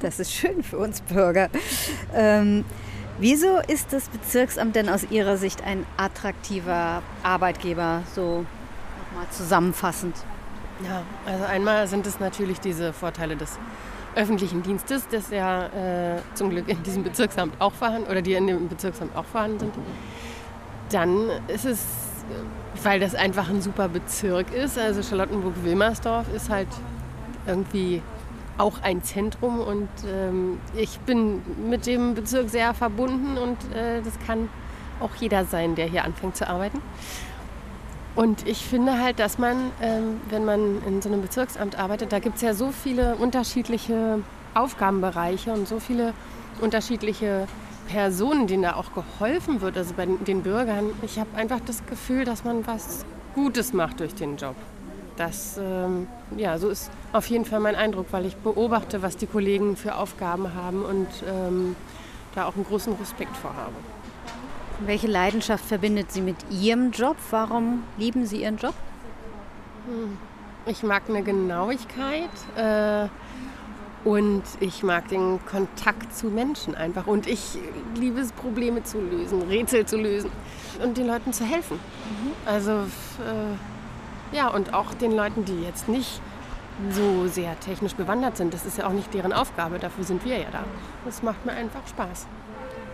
Das 0.00 0.18
ist 0.18 0.32
schön 0.32 0.62
für 0.62 0.78
uns 0.78 1.02
Bürger. 1.02 1.50
Ähm, 2.14 2.64
wieso 3.18 3.58
ist 3.58 3.92
das 3.92 4.08
Bezirksamt 4.08 4.76
denn 4.76 4.88
aus 4.88 5.04
Ihrer 5.10 5.36
Sicht 5.36 5.62
ein 5.62 5.84
attraktiver 5.96 7.02
Arbeitgeber, 7.22 8.02
so 8.14 8.46
nochmal 9.12 9.28
zusammenfassend? 9.30 10.16
Ja, 10.82 11.02
also 11.26 11.44
einmal 11.44 11.86
sind 11.86 12.06
es 12.06 12.18
natürlich 12.18 12.60
diese 12.60 12.92
Vorteile 12.92 13.36
des 13.36 13.58
öffentlichen 14.16 14.62
Dienstes, 14.62 15.06
das 15.10 15.30
ja 15.30 15.66
äh, 15.66 16.20
zum 16.34 16.50
Glück 16.50 16.68
in 16.68 16.82
diesem 16.82 17.02
Bezirksamt 17.02 17.60
auch 17.60 17.72
vorhanden 17.72 18.10
oder 18.10 18.22
die 18.22 18.34
in 18.34 18.46
dem 18.46 18.68
Bezirksamt 18.68 19.16
auch 19.16 19.24
vorhanden 19.24 19.60
sind. 19.60 19.74
Dann 20.90 21.30
ist 21.48 21.64
es, 21.64 21.84
weil 22.82 23.00
das 23.00 23.14
einfach 23.14 23.48
ein 23.48 23.60
super 23.60 23.88
Bezirk 23.88 24.52
ist, 24.52 24.78
also 24.78 25.02
Charlottenburg-Wilmersdorf 25.02 26.26
ist 26.34 26.50
halt 26.50 26.68
irgendwie 27.46 28.02
auch 28.56 28.82
ein 28.82 29.02
Zentrum 29.02 29.60
und 29.60 29.88
ähm, 30.06 30.60
ich 30.76 31.00
bin 31.00 31.42
mit 31.68 31.86
dem 31.86 32.14
Bezirk 32.14 32.48
sehr 32.50 32.72
verbunden 32.72 33.36
und 33.36 33.58
äh, 33.74 34.00
das 34.02 34.14
kann 34.26 34.48
auch 35.00 35.14
jeder 35.16 35.44
sein, 35.44 35.74
der 35.74 35.86
hier 35.86 36.04
anfängt 36.04 36.36
zu 36.36 36.48
arbeiten. 36.48 36.80
Und 38.16 38.46
ich 38.46 38.58
finde 38.58 39.00
halt, 39.00 39.18
dass 39.18 39.38
man, 39.38 39.72
ähm, 39.82 40.20
wenn 40.30 40.44
man 40.44 40.82
in 40.86 41.02
so 41.02 41.08
einem 41.08 41.20
Bezirksamt 41.20 41.76
arbeitet, 41.78 42.12
da 42.12 42.20
gibt 42.20 42.36
es 42.36 42.42
ja 42.42 42.54
so 42.54 42.70
viele 42.70 43.16
unterschiedliche 43.16 44.20
Aufgabenbereiche 44.54 45.52
und 45.52 45.66
so 45.66 45.80
viele 45.80 46.14
unterschiedliche 46.60 47.48
Personen, 47.88 48.46
denen 48.46 48.62
da 48.62 48.76
auch 48.76 48.92
geholfen 48.94 49.60
wird, 49.60 49.76
also 49.76 49.94
bei 49.94 50.06
den 50.06 50.42
Bürgern. 50.42 50.90
Ich 51.02 51.18
habe 51.18 51.36
einfach 51.36 51.60
das 51.66 51.84
Gefühl, 51.86 52.24
dass 52.24 52.44
man 52.44 52.66
was 52.66 53.04
Gutes 53.34 53.72
macht 53.72 54.00
durch 54.00 54.14
den 54.14 54.36
Job. 54.36 54.54
Das, 55.16 55.58
ähm, 55.62 56.06
ja, 56.36 56.58
so 56.58 56.68
ist 56.68 56.90
auf 57.12 57.26
jeden 57.26 57.44
Fall 57.44 57.60
mein 57.60 57.76
Eindruck, 57.76 58.06
weil 58.12 58.26
ich 58.26 58.36
beobachte, 58.36 59.02
was 59.02 59.16
die 59.16 59.26
Kollegen 59.26 59.76
für 59.76 59.96
Aufgaben 59.96 60.54
haben 60.54 60.84
und 60.84 61.08
ähm, 61.28 61.76
da 62.34 62.46
auch 62.46 62.54
einen 62.54 62.64
großen 62.64 62.94
Respekt 62.94 63.36
vor 63.36 63.54
habe. 63.56 63.74
Welche 64.80 65.06
Leidenschaft 65.06 65.64
verbindet 65.64 66.10
Sie 66.10 66.20
mit 66.20 66.36
Ihrem 66.50 66.90
Job? 66.90 67.16
Warum 67.30 67.84
lieben 67.96 68.26
Sie 68.26 68.42
Ihren 68.42 68.56
Job? 68.56 68.74
Hm. 69.86 70.18
Ich 70.66 70.82
mag 70.82 71.02
eine 71.08 71.22
Genauigkeit 71.22 72.30
äh, 72.56 73.08
und 74.04 74.42
ich 74.60 74.82
mag 74.82 75.08
den 75.08 75.38
Kontakt 75.46 76.14
zu 76.14 76.26
Menschen 76.26 76.74
einfach. 76.74 77.06
Und 77.06 77.26
ich 77.26 77.58
liebe 77.94 78.20
es, 78.20 78.32
Probleme 78.32 78.82
zu 78.82 79.00
lösen, 79.00 79.42
Rätsel 79.42 79.86
zu 79.86 79.96
lösen 79.96 80.30
und 80.82 80.96
den 80.96 81.06
Leuten 81.06 81.32
zu 81.32 81.44
helfen. 81.44 81.76
Mhm. 81.76 82.32
Also 82.46 82.72
äh, 82.72 84.36
ja, 84.36 84.48
und 84.48 84.74
auch 84.74 84.94
den 84.94 85.12
Leuten, 85.12 85.44
die 85.44 85.62
jetzt 85.62 85.88
nicht 85.88 86.20
so 86.90 87.28
sehr 87.28 87.58
technisch 87.60 87.94
bewandert 87.94 88.36
sind. 88.36 88.52
Das 88.52 88.66
ist 88.66 88.78
ja 88.78 88.86
auch 88.86 88.92
nicht 88.92 89.14
deren 89.14 89.32
Aufgabe, 89.32 89.78
dafür 89.78 90.04
sind 90.04 90.24
wir 90.24 90.38
ja 90.38 90.48
da. 90.50 90.64
Das 91.04 91.22
macht 91.22 91.44
mir 91.46 91.52
einfach 91.52 91.86
Spaß. 91.86 92.26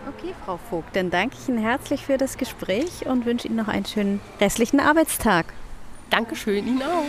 Okay, 0.07 0.33
Frau 0.45 0.57
Vogt, 0.57 0.95
dann 0.95 1.11
danke 1.11 1.35
ich 1.39 1.47
Ihnen 1.47 1.59
herzlich 1.59 2.05
für 2.05 2.17
das 2.17 2.37
Gespräch 2.37 3.05
und 3.05 3.25
wünsche 3.25 3.47
Ihnen 3.47 3.57
noch 3.57 3.67
einen 3.67 3.85
schönen 3.85 4.19
restlichen 4.39 4.79
Arbeitstag. 4.79 5.53
Dankeschön, 6.09 6.67
Ihnen 6.67 6.81
auch. 6.81 7.05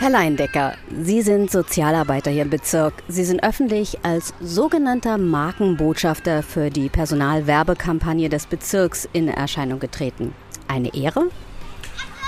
Herr 0.00 0.10
Leindecker, 0.10 0.74
Sie 1.02 1.22
sind 1.22 1.50
Sozialarbeiter 1.50 2.30
hier 2.30 2.42
im 2.42 2.50
Bezirk. 2.50 2.94
Sie 3.08 3.24
sind 3.24 3.42
öffentlich 3.44 4.04
als 4.04 4.34
sogenannter 4.40 5.16
Markenbotschafter 5.18 6.42
für 6.42 6.70
die 6.70 6.88
Personalwerbekampagne 6.88 8.28
des 8.28 8.46
Bezirks 8.46 9.08
in 9.12 9.28
Erscheinung 9.28 9.78
getreten 9.78 10.34
eine 10.68 10.94
Ehre? 10.94 11.28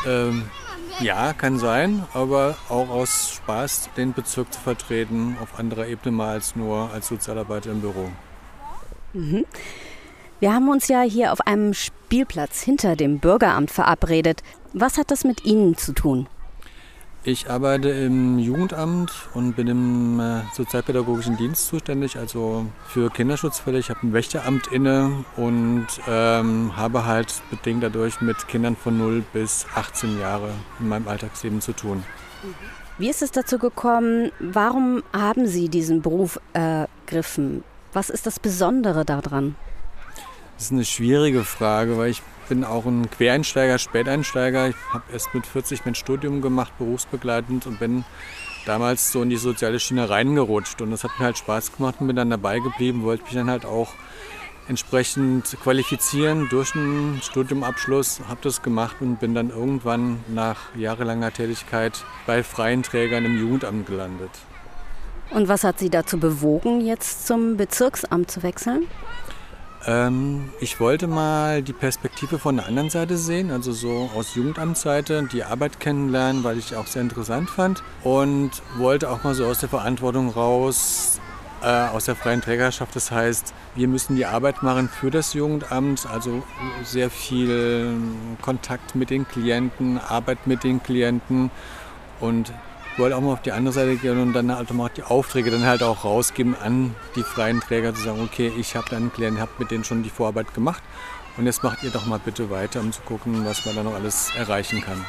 Ähm, 0.06 0.44
ja, 1.00 1.32
kann 1.32 1.59
sein, 1.59 2.04
aber 2.12 2.56
auch 2.68 2.88
aus 2.90 3.35
Spaß, 3.37 3.90
den 3.97 4.12
Bezirk 4.12 4.52
zu 4.52 4.61
vertreten, 4.61 5.37
auf 5.40 5.59
anderer 5.59 5.87
Ebene 5.87 6.12
mal 6.12 6.32
als 6.32 6.56
nur 6.56 6.90
als 6.92 7.09
Sozialarbeiter 7.09 7.70
im 7.70 7.80
Büro. 7.80 8.11
Mhm. 9.12 9.44
Wir 10.40 10.54
haben 10.54 10.68
uns 10.68 10.88
ja 10.88 11.02
hier 11.02 11.32
auf 11.32 11.40
einem 11.47 11.75
Spielplatz 11.75 12.62
hinter 12.62 12.97
dem 12.97 13.18
Bürgeramt 13.18 13.70
verabredet. 13.70 14.42
Was 14.73 14.97
hat 14.97 15.11
das 15.11 15.25
mit 15.25 15.44
Ihnen 15.44 15.76
zu 15.76 15.92
tun? 15.92 16.28
Ich 17.23 17.50
arbeite 17.50 17.91
im 17.91 18.39
Jugendamt 18.39 19.12
und 19.35 19.55
bin 19.55 19.67
im 19.67 20.21
äh, 20.21 20.41
sozialpädagogischen 20.55 21.37
Dienst 21.37 21.67
zuständig, 21.67 22.17
also 22.17 22.65
für 22.87 23.11
Kinderschutzfälle. 23.11 23.79
Ich 23.79 23.91
habe 23.91 24.07
ein 24.07 24.15
Wächteramt 24.15 24.69
inne 24.69 25.27
und 25.37 25.87
ähm, 26.09 26.75
habe 26.79 27.05
halt 27.05 27.43
bedingt 27.50 27.83
dadurch 27.83 28.23
mit 28.23 28.49
Kindern 28.49 28.75
von 28.75 28.97
0 28.97 29.23
bis 29.35 29.67
18 29.75 30.19
Jahre 30.19 30.49
in 30.79 30.89
meinem 30.89 31.09
Alltagsleben 31.09 31.61
zu 31.61 31.75
tun. 31.75 32.05
Wie 32.97 33.11
ist 33.11 33.21
es 33.21 33.33
dazu 33.33 33.59
gekommen? 33.59 34.33
Warum 34.39 35.03
haben 35.12 35.47
Sie 35.47 35.69
diesen 35.69 36.00
Beruf 36.00 36.41
ergriffen? 36.55 37.65
Was 37.93 38.09
ist 38.09 38.25
das 38.27 38.41
Besondere 38.41 39.05
daran? 39.05 39.57
Das 40.55 40.67
ist 40.67 40.73
eine 40.73 40.87
schwierige 40.87 41.45
Frage, 41.45 41.99
weil 41.99 42.11
ich 42.11 42.23
bin 42.50 42.64
auch 42.64 42.85
ein 42.85 43.09
Quereinsteiger, 43.09 43.78
Späteinsteiger. 43.78 44.69
Ich 44.69 44.75
habe 44.92 45.04
erst 45.12 45.33
mit 45.35 45.47
40 45.47 45.85
mein 45.85 45.95
Studium 45.95 46.42
gemacht, 46.42 46.73
berufsbegleitend 46.78 47.64
und 47.66 47.78
bin 47.78 48.04
damals 48.66 49.12
so 49.12 49.23
in 49.23 49.30
die 49.30 49.37
soziale 49.37 49.78
Schiene 49.78 50.11
reingerutscht. 50.11 50.83
Und 50.83 50.90
das 50.90 51.04
hat 51.04 51.12
mir 51.19 51.26
halt 51.26 51.38
Spaß 51.38 51.76
gemacht 51.76 51.97
und 52.00 52.09
bin 52.09 52.16
dann 52.16 52.28
dabei 52.28 52.59
geblieben, 52.59 53.04
wollte 53.04 53.23
mich 53.23 53.35
dann 53.35 53.49
halt 53.49 53.64
auch 53.64 53.92
entsprechend 54.69 55.57
qualifizieren 55.62 56.49
durch 56.50 56.75
einen 56.75 57.21
Studiumabschluss, 57.23 58.21
habe 58.28 58.40
das 58.42 58.62
gemacht 58.62 58.97
und 58.99 59.21
bin 59.21 59.33
dann 59.33 59.50
irgendwann 59.50 60.19
nach 60.26 60.75
jahrelanger 60.75 61.33
Tätigkeit 61.33 62.04
bei 62.26 62.42
freien 62.42 62.83
Trägern 62.83 63.25
im 63.25 63.38
Jugendamt 63.38 63.87
gelandet. 63.87 64.30
Und 65.30 65.47
was 65.47 65.62
hat 65.62 65.78
Sie 65.78 65.88
dazu 65.88 66.19
bewogen, 66.19 66.80
jetzt 66.80 67.28
zum 67.28 67.57
Bezirksamt 67.57 68.28
zu 68.28 68.42
wechseln? 68.42 68.88
Ähm, 69.87 70.50
ich 70.60 70.78
wollte 70.78 71.06
mal 71.06 71.62
die 71.62 71.72
Perspektive 71.72 72.38
von 72.38 72.56
der 72.56 72.66
anderen 72.66 72.90
Seite 72.90 73.16
sehen, 73.16 73.50
also 73.50 73.72
so 73.72 74.10
aus 74.14 74.34
Jugendamtsseite, 74.34 75.28
die 75.32 75.42
Arbeit 75.42 75.80
kennenlernen, 75.80 76.44
weil 76.44 76.58
ich 76.58 76.76
auch 76.76 76.87
sehr 76.87 77.02
interessant 77.02 77.49
fand 77.49 77.82
und 78.04 78.50
wollte 78.76 79.10
auch 79.10 79.25
mal 79.25 79.34
so 79.34 79.46
aus 79.46 79.60
der 79.60 79.70
Verantwortung 79.70 80.28
raus, 80.28 81.18
äh, 81.62 81.66
aus 81.66 82.04
der 82.04 82.16
freien 82.16 82.42
Trägerschaft. 82.42 82.94
Das 82.94 83.10
heißt, 83.10 83.54
wir 83.75 83.88
müssen 83.88 84.16
die 84.16 84.26
Arbeit 84.26 84.62
machen 84.62 84.88
für 84.88 85.10
das 85.10 85.32
Jugendamt, 85.32 86.06
also 86.06 86.42
sehr 86.84 87.08
viel 87.08 87.96
Kontakt 88.42 88.94
mit 88.94 89.08
den 89.08 89.26
Klienten, 89.26 89.99
Arbeit 89.99 90.46
mit 90.46 90.62
den 90.62 90.82
Klienten 90.82 91.50
und 92.20 92.52
wollte 92.97 93.16
auch 93.16 93.20
mal 93.20 93.32
auf 93.32 93.42
die 93.42 93.52
andere 93.52 93.73
Seite 93.73 93.97
gehen 93.97 94.20
und 94.20 94.32
dann 94.32 94.54
halt 94.54 94.70
auch 94.70 94.88
die 94.88 95.02
Aufträge 95.02 95.50
dann 95.50 95.64
halt 95.64 95.82
auch 95.82 96.04
rausgeben 96.04 96.54
an 96.54 96.94
die 97.16 97.23
freien 97.23 97.61
Träger, 97.61 97.94
zu 97.94 98.02
sagen, 98.02 98.20
okay, 98.23 98.52
ich 98.59 98.76
habe 98.76 98.87
dann 98.90 99.12
Klienten, 99.12 99.40
habe 99.40 99.52
mit 99.59 99.70
denen 99.70 99.85
schon 99.85 100.02
die 100.02 100.11
Vorarbeit 100.11 100.52
gemacht 100.54 100.82
und 101.37 101.47
jetzt 101.47 101.62
macht 101.62 101.82
ihr 101.82 101.90
doch 101.90 102.06
mal 102.06 102.20
bitte 102.23 102.50
weiter, 102.50 102.80
um 102.80 102.92
zu 102.92 103.00
gucken, 103.02 103.44
was 103.44 103.64
man 103.64 103.76
da 103.76 103.82
noch 103.82 103.94
alles 103.94 104.32
erreichen 104.37 104.80
kann. 104.80 105.04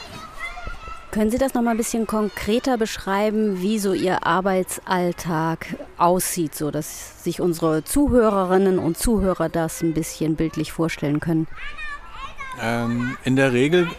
Können 1.11 1.29
Sie 1.29 1.37
das 1.37 1.53
noch 1.53 1.61
mal 1.61 1.71
ein 1.71 1.77
bisschen 1.77 2.07
konkreter 2.07 2.77
beschreiben, 2.77 3.61
wie 3.61 3.79
so 3.79 3.91
Ihr 3.91 4.25
Arbeitsalltag 4.25 5.75
aussieht, 5.97 6.55
so 6.55 6.71
dass 6.71 7.21
sich 7.21 7.41
unsere 7.41 7.83
Zuhörerinnen 7.83 8.79
und 8.79 8.97
Zuhörer 8.97 9.49
das 9.49 9.81
ein 9.81 9.93
bisschen 9.93 10.37
bildlich 10.37 10.71
vorstellen 10.71 11.19
können? 11.19 11.47
Ähm, 12.61 13.17
in 13.25 13.35
der 13.35 13.51
Regel 13.51 13.89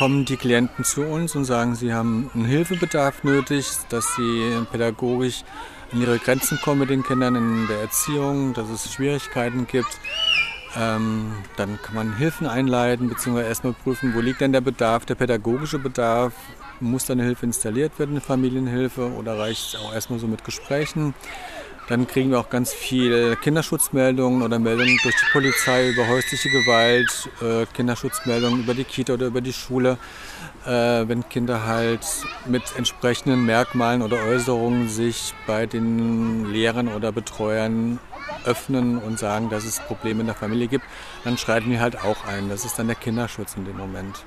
kommen 0.00 0.24
die 0.24 0.38
Klienten 0.38 0.82
zu 0.82 1.02
uns 1.02 1.36
und 1.36 1.44
sagen, 1.44 1.74
sie 1.74 1.92
haben 1.92 2.30
einen 2.32 2.46
Hilfebedarf 2.46 3.22
nötig, 3.22 3.66
dass 3.90 4.16
sie 4.16 4.50
pädagogisch 4.72 5.44
an 5.92 6.00
ihre 6.00 6.18
Grenzen 6.18 6.58
kommen 6.58 6.80
mit 6.80 6.88
den 6.88 7.02
Kindern 7.02 7.34
in 7.34 7.66
der 7.68 7.82
Erziehung, 7.82 8.54
dass 8.54 8.70
es 8.70 8.90
Schwierigkeiten 8.90 9.66
gibt. 9.66 10.00
Ähm, 10.74 11.34
dann 11.58 11.78
kann 11.82 11.94
man 11.94 12.16
Hilfen 12.16 12.46
einleiten, 12.46 13.10
beziehungsweise 13.10 13.48
erstmal 13.48 13.74
prüfen, 13.74 14.14
wo 14.14 14.20
liegt 14.20 14.40
denn 14.40 14.52
der 14.52 14.62
Bedarf, 14.62 15.04
der 15.04 15.16
pädagogische 15.16 15.78
Bedarf. 15.78 16.32
Muss 16.80 17.04
da 17.04 17.12
eine 17.12 17.24
Hilfe 17.24 17.44
installiert 17.44 17.98
werden, 17.98 18.12
eine 18.12 18.22
Familienhilfe, 18.22 19.12
oder 19.18 19.38
reicht 19.38 19.74
es 19.74 19.80
auch 19.80 19.92
erstmal 19.92 20.18
so 20.18 20.26
mit 20.26 20.44
Gesprächen? 20.44 21.12
Dann 21.90 22.06
kriegen 22.06 22.30
wir 22.30 22.38
auch 22.38 22.48
ganz 22.48 22.72
viel 22.72 23.34
Kinderschutzmeldungen 23.42 24.42
oder 24.42 24.60
Meldungen 24.60 24.96
durch 25.02 25.16
die 25.16 25.32
Polizei 25.32 25.90
über 25.90 26.06
häusliche 26.06 26.48
Gewalt, 26.48 27.28
äh, 27.42 27.66
Kinderschutzmeldungen 27.74 28.60
über 28.60 28.74
die 28.74 28.84
Kita 28.84 29.14
oder 29.14 29.26
über 29.26 29.40
die 29.40 29.52
Schule, 29.52 29.98
äh, 30.66 30.70
wenn 30.70 31.28
Kinder 31.28 31.66
halt 31.66 32.06
mit 32.46 32.62
entsprechenden 32.76 33.44
Merkmalen 33.44 34.02
oder 34.02 34.18
Äußerungen 34.24 34.88
sich 34.88 35.34
bei 35.48 35.66
den 35.66 36.52
Lehrern 36.52 36.86
oder 36.86 37.10
Betreuern 37.10 37.98
öffnen 38.44 38.98
und 38.98 39.18
sagen, 39.18 39.50
dass 39.50 39.64
es 39.64 39.80
Probleme 39.80 40.20
in 40.20 40.26
der 40.26 40.36
Familie 40.36 40.68
gibt, 40.68 40.84
dann 41.24 41.36
schreiten 41.38 41.72
wir 41.72 41.80
halt 41.80 42.04
auch 42.04 42.24
ein. 42.24 42.48
Das 42.48 42.64
ist 42.64 42.78
dann 42.78 42.86
der 42.86 42.94
Kinderschutz 42.94 43.56
in 43.56 43.64
dem 43.64 43.76
Moment. 43.76 44.24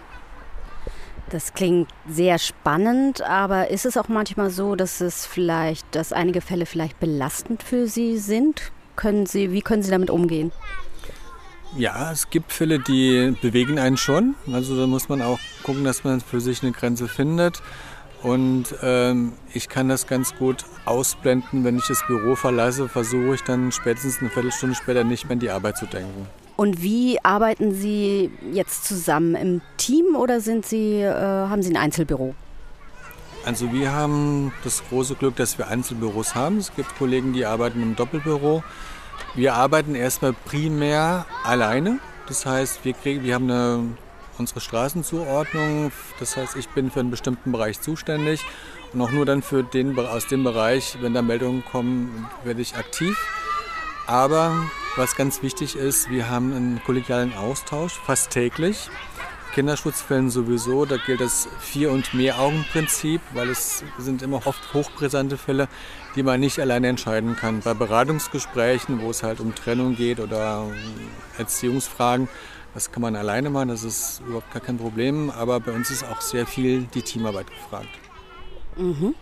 Das 1.34 1.56
klingt 1.56 1.90
sehr 2.08 2.38
spannend, 2.38 3.24
aber 3.24 3.72
ist 3.72 3.88
es 3.88 3.98
auch 3.98 4.08
manchmal 4.08 4.52
so, 4.52 4.76
dass 4.76 5.02
es 5.02 5.26
vielleicht, 5.26 5.84
dass 5.96 6.14
einige 6.14 6.42
Fälle 6.42 6.68
vielleicht 6.68 7.00
belastend 7.00 7.64
für 7.64 7.88
Sie 7.88 8.20
sind? 8.20 8.72
Können 8.96 9.26
Sie, 9.26 9.52
wie 9.52 9.64
können 9.64 9.82
Sie 9.82 9.90
damit 9.90 10.12
umgehen? 10.12 10.52
Ja, 11.76 12.12
es 12.12 12.30
gibt 12.30 12.54
Fälle, 12.54 12.78
die 12.78 13.36
bewegen 13.42 13.80
einen 13.80 13.98
schon. 13.98 14.36
Also 14.52 14.80
da 14.80 14.86
muss 14.86 15.10
man 15.10 15.24
auch 15.24 15.40
gucken, 15.64 15.84
dass 15.84 16.04
man 16.04 16.22
für 16.22 16.40
sich 16.40 16.62
eine 16.62 16.72
Grenze 16.72 17.08
findet. 17.08 17.64
Und 18.22 18.66
ähm, 18.84 19.34
ich 19.56 19.70
kann 19.70 19.90
das 19.90 20.06
ganz 20.06 20.36
gut 20.36 20.66
ausblenden, 20.86 21.64
wenn 21.64 21.78
ich 21.78 21.88
das 21.88 22.06
Büro 22.06 22.36
verlasse, 22.36 22.88
versuche 22.88 23.34
ich 23.34 23.42
dann 23.42 23.72
spätestens 23.72 24.20
eine 24.20 24.30
Viertelstunde 24.30 24.76
später 24.76 25.04
nicht 25.04 25.24
mehr 25.24 25.34
an 25.34 25.40
die 25.40 25.50
Arbeit 25.50 25.78
zu 25.78 25.88
denken. 25.88 26.28
Und 26.56 26.82
wie 26.82 27.18
arbeiten 27.24 27.74
Sie 27.74 28.32
jetzt 28.52 28.86
zusammen 28.86 29.36
im 29.36 29.62
Team 29.78 30.16
oder 30.16 30.40
sind 30.40 30.66
Sie, 30.66 31.02
äh, 31.02 31.12
haben 31.14 31.64
Sie 31.64 31.72
ein 31.72 31.78
Einzelbüro? 31.78 32.36
Also 33.46 33.74
wir 33.74 33.92
haben 33.92 34.54
das 34.64 34.84
große 34.88 35.16
Glück, 35.16 35.36
dass 35.36 35.58
wir 35.58 35.68
Einzelbüros 35.68 36.36
haben. 36.36 36.60
Es 36.60 36.74
gibt 36.76 36.98
Kollegen, 36.98 37.34
die 37.34 37.46
arbeiten 37.46 37.82
im 37.82 37.96
Doppelbüro. 37.96 38.64
Wir 39.36 39.56
arbeiten 39.56 39.96
erstmal 39.96 40.34
primär 40.34 41.26
alleine. 41.44 42.00
Das 42.28 42.46
heißt, 42.46 42.86
wir, 42.86 42.94
kriegen, 42.94 43.24
wir 43.24 43.34
haben 43.34 43.50
eine, 43.50 43.98
unsere 44.38 44.62
Straßenzuordnung. 44.62 45.92
Das 46.20 46.38
heißt, 46.38 46.56
ich 46.56 46.70
bin 46.70 46.90
für 46.90 47.02
einen 47.02 47.12
bestimmten 47.12 47.52
Bereich 47.52 47.82
zuständig 47.82 48.46
und 48.94 49.02
auch 49.02 49.12
nur 49.12 49.26
dann 49.26 49.42
für 49.42 49.64
den, 49.64 49.98
aus 50.00 50.28
dem 50.28 50.44
Bereich, 50.44 50.98
wenn 51.02 51.14
da 51.14 51.22
Meldungen 51.22 51.66
kommen, 51.66 52.28
werde 52.44 52.62
ich 52.62 52.76
aktiv. 52.76 53.18
Aber 54.08 54.54
was 54.96 55.16
ganz 55.16 55.42
wichtig 55.42 55.76
ist, 55.76 56.10
wir 56.10 56.30
haben 56.30 56.54
einen 56.54 56.82
kollegialen 56.84 57.34
Austausch 57.34 57.94
fast 57.94 58.32
täglich. 58.32 58.90
Kinderschutzfällen 59.54 60.30
sowieso, 60.30 60.86
da 60.86 60.98
gilt 60.98 61.22
das 61.22 61.48
Vier- 61.60 61.92
und 61.92 62.14
Mehr-Augen-Prinzip, 62.14 63.22
weil 63.34 63.50
es 63.50 63.84
sind 64.00 64.22
immer 64.24 64.46
oft 64.48 64.74
hochbrisante 64.74 65.38
Fälle, 65.38 65.68
die 66.16 66.24
man 66.24 66.40
nicht 66.40 66.60
alleine 66.60 66.88
entscheiden 66.88 67.36
kann. 67.36 67.62
Bei 67.62 67.74
Beratungsgesprächen, 67.74 69.02
wo 69.02 69.12
es 69.12 69.22
halt 69.22 69.40
um 69.40 69.54
Trennung 69.54 69.96
geht 69.96 70.20
oder 70.20 70.68
Erziehungsfragen, 71.38 72.28
das 72.74 72.92
kann 72.92 73.02
man 73.02 73.16
alleine 73.16 73.52
machen, 73.52 73.70
das 73.70 73.84
ist 73.84 74.22
überhaupt 74.26 74.52
gar 74.52 74.62
kein 74.62 74.78
Problem. 74.78 75.30
Aber 75.30 75.60
bei 75.60 75.72
uns 75.72 75.92
ist 75.92 76.04
auch 76.04 76.22
sehr 76.22 76.48
viel 76.48 76.84
die 76.94 77.04
Teamarbeit 77.04 77.48
gefragt. 77.48 77.90
Mhm. 78.76 79.14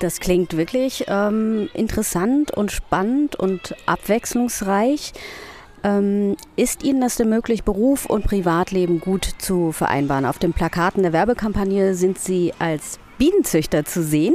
Das 0.00 0.20
klingt 0.20 0.56
wirklich 0.56 1.04
ähm, 1.08 1.68
interessant 1.72 2.50
und 2.50 2.72
spannend 2.72 3.36
und 3.36 3.74
abwechslungsreich. 3.86 5.12
Ähm, 5.82 6.36
ist 6.56 6.82
Ihnen 6.82 7.00
das 7.00 7.16
denn 7.16 7.28
möglich, 7.28 7.62
Beruf 7.62 8.06
und 8.06 8.24
Privatleben 8.24 9.00
gut 9.00 9.28
zu 9.38 9.70
vereinbaren? 9.70 10.24
Auf 10.24 10.38
den 10.38 10.52
Plakaten 10.52 11.02
der 11.02 11.12
Werbekampagne 11.12 11.94
sind 11.94 12.18
Sie 12.18 12.52
als 12.58 12.98
Bienenzüchter 13.18 13.84
zu 13.84 14.02
sehen. 14.02 14.34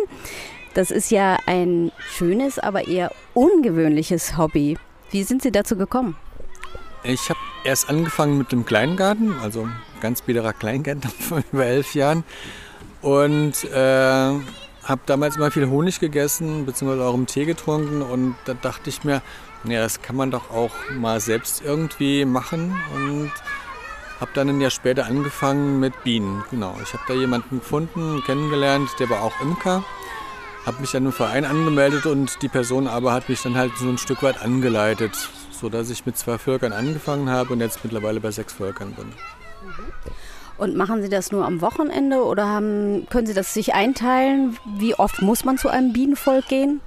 Das 0.75 0.91
ist 0.91 1.11
ja 1.11 1.37
ein 1.47 1.91
schönes, 2.07 2.59
aber 2.59 2.87
eher 2.87 3.11
ungewöhnliches 3.33 4.37
Hobby. 4.37 4.77
Wie 5.11 5.23
sind 5.23 5.41
Sie 5.41 5.51
dazu 5.51 5.75
gekommen? 5.75 6.15
Ich 7.03 7.29
habe 7.29 7.39
erst 7.63 7.89
angefangen 7.89 8.37
mit 8.37 8.51
dem 8.51 8.65
Kleingarten, 8.65 9.33
also 9.41 9.67
ganz 10.01 10.21
biederer 10.21 10.53
Kleingarten 10.53 11.09
vor 11.19 11.41
über 11.51 11.65
elf 11.65 11.95
Jahren. 11.95 12.23
Und 13.01 13.63
äh, 13.63 14.33
habe 14.89 15.01
damals 15.05 15.37
immer 15.37 15.51
viel 15.51 15.69
Honig 15.69 15.99
gegessen, 15.99 16.65
beziehungsweise 16.65 17.07
auch 17.07 17.13
im 17.13 17.27
Tee 17.27 17.45
getrunken 17.45 18.01
und 18.01 18.35
da 18.45 18.55
dachte 18.55 18.89
ich 18.89 19.03
mir, 19.03 19.21
ja, 19.63 19.81
das 19.81 20.01
kann 20.01 20.15
man 20.15 20.31
doch 20.31 20.49
auch 20.49 20.71
mal 20.97 21.19
selbst 21.19 21.61
irgendwie 21.63 22.25
machen 22.25 22.75
und 22.95 23.31
habe 24.19 24.31
dann 24.33 24.49
ein 24.49 24.59
Jahr 24.59 24.71
später 24.71 25.05
angefangen 25.05 25.79
mit 25.79 26.03
Bienen. 26.03 26.43
Genau, 26.49 26.75
ich 26.83 26.93
habe 26.93 27.03
da 27.07 27.13
jemanden 27.13 27.59
gefunden, 27.59 28.21
kennengelernt, 28.25 28.89
der 28.99 29.09
war 29.09 29.21
auch 29.21 29.39
Imker, 29.41 29.83
habe 30.65 30.81
mich 30.81 30.91
dann 30.91 31.05
im 31.05 31.13
Verein 31.13 31.45
angemeldet 31.45 32.05
und 32.05 32.41
die 32.41 32.49
Person 32.49 32.87
aber 32.87 33.13
hat 33.13 33.29
mich 33.29 33.41
dann 33.41 33.55
halt 33.55 33.71
so 33.77 33.87
ein 33.87 33.97
Stück 33.97 34.23
weit 34.23 34.41
angeleitet, 34.41 35.15
sodass 35.51 35.89
ich 35.89 36.05
mit 36.05 36.17
zwei 36.17 36.37
Völkern 36.37 36.73
angefangen 36.73 37.29
habe 37.29 37.53
und 37.53 37.59
jetzt 37.59 37.83
mittlerweile 37.83 38.19
bei 38.19 38.31
sechs 38.31 38.53
Völkern 38.53 38.93
bin. 38.93 39.13
Und 40.59 40.75
machen 40.75 41.01
Sie 41.01 41.07
das 41.07 41.31
nur 41.31 41.45
am 41.45 41.61
Wochenende 41.61 42.23
oder 42.23 42.45
haben, 42.45 43.07
können 43.09 43.25
Sie 43.25 43.33
das 43.33 43.53
sich 43.53 43.73
einteilen? 43.73 44.57
Wie 44.77 44.93
oft 44.93 45.21
muss 45.21 45.45
man 45.45 45.57
zu 45.57 45.69
einem 45.69 45.93
Bienenvolk 45.93 46.49
gehen? 46.49 46.81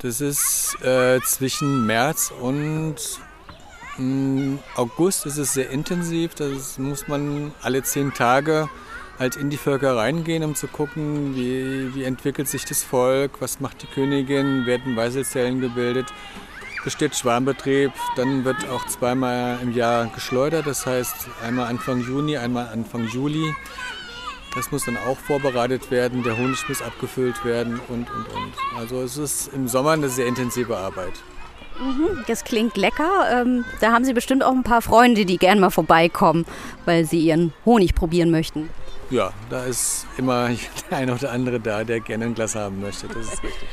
Das 0.00 0.20
ist 0.20 0.76
äh, 0.82 1.20
zwischen 1.22 1.86
März 1.86 2.32
und 2.42 2.96
mm, 3.96 4.56
August 4.74 5.24
ist 5.24 5.38
es 5.38 5.54
sehr 5.54 5.70
intensiv. 5.70 6.34
Das 6.34 6.76
muss 6.78 7.06
man 7.06 7.52
alle 7.62 7.84
zehn 7.84 8.12
Tage 8.12 8.68
halt 9.20 9.36
in 9.36 9.50
die 9.50 9.56
Völker 9.56 9.96
reingehen, 9.96 10.42
um 10.42 10.56
zu 10.56 10.66
gucken, 10.66 11.36
wie, 11.36 11.94
wie 11.94 12.02
entwickelt 12.02 12.48
sich 12.48 12.64
das 12.64 12.82
Volk, 12.82 13.40
was 13.40 13.60
macht 13.60 13.82
die 13.82 13.86
Königin, 13.86 14.66
werden 14.66 14.96
Weißelzellen 14.96 15.60
gebildet 15.60 16.12
besteht 16.84 17.16
Schwarmbetrieb. 17.16 17.92
Dann 18.16 18.44
wird 18.44 18.68
auch 18.68 18.86
zweimal 18.86 19.58
im 19.62 19.72
Jahr 19.74 20.06
geschleudert. 20.06 20.66
Das 20.66 20.86
heißt 20.86 21.28
einmal 21.42 21.66
Anfang 21.66 22.00
Juni, 22.00 22.36
einmal 22.36 22.68
Anfang 22.68 23.08
Juli. 23.08 23.54
Das 24.54 24.70
muss 24.70 24.84
dann 24.84 24.96
auch 24.96 25.18
vorbereitet 25.18 25.90
werden. 25.90 26.22
Der 26.22 26.38
Honig 26.38 26.68
muss 26.68 26.80
abgefüllt 26.80 27.44
werden 27.44 27.80
und, 27.88 28.08
und, 28.10 28.28
und. 28.28 28.52
Also 28.78 29.02
es 29.02 29.16
ist 29.16 29.52
im 29.52 29.66
Sommer 29.66 29.92
eine 29.92 30.08
sehr 30.08 30.26
intensive 30.26 30.76
Arbeit. 30.76 31.14
Mhm, 31.80 32.22
das 32.28 32.44
klingt 32.44 32.76
lecker. 32.76 33.26
Ähm, 33.32 33.64
da 33.80 33.90
haben 33.92 34.04
Sie 34.04 34.12
bestimmt 34.12 34.44
auch 34.44 34.52
ein 34.52 34.62
paar 34.62 34.82
Freunde, 34.82 35.24
die 35.24 35.38
gern 35.38 35.58
mal 35.58 35.70
vorbeikommen, 35.70 36.46
weil 36.84 37.04
sie 37.04 37.18
ihren 37.18 37.52
Honig 37.64 37.96
probieren 37.96 38.30
möchten. 38.30 38.70
Ja, 39.10 39.32
da 39.50 39.64
ist 39.64 40.06
immer 40.16 40.50
der 40.90 40.98
eine 40.98 41.14
oder 41.14 41.32
andere 41.32 41.58
da, 41.58 41.82
der 41.82 41.98
gerne 41.98 42.26
ein 42.26 42.34
Glas 42.34 42.54
haben 42.54 42.80
möchte. 42.80 43.08
Das 43.08 43.34
ist 43.34 43.42
richtig. 43.42 43.68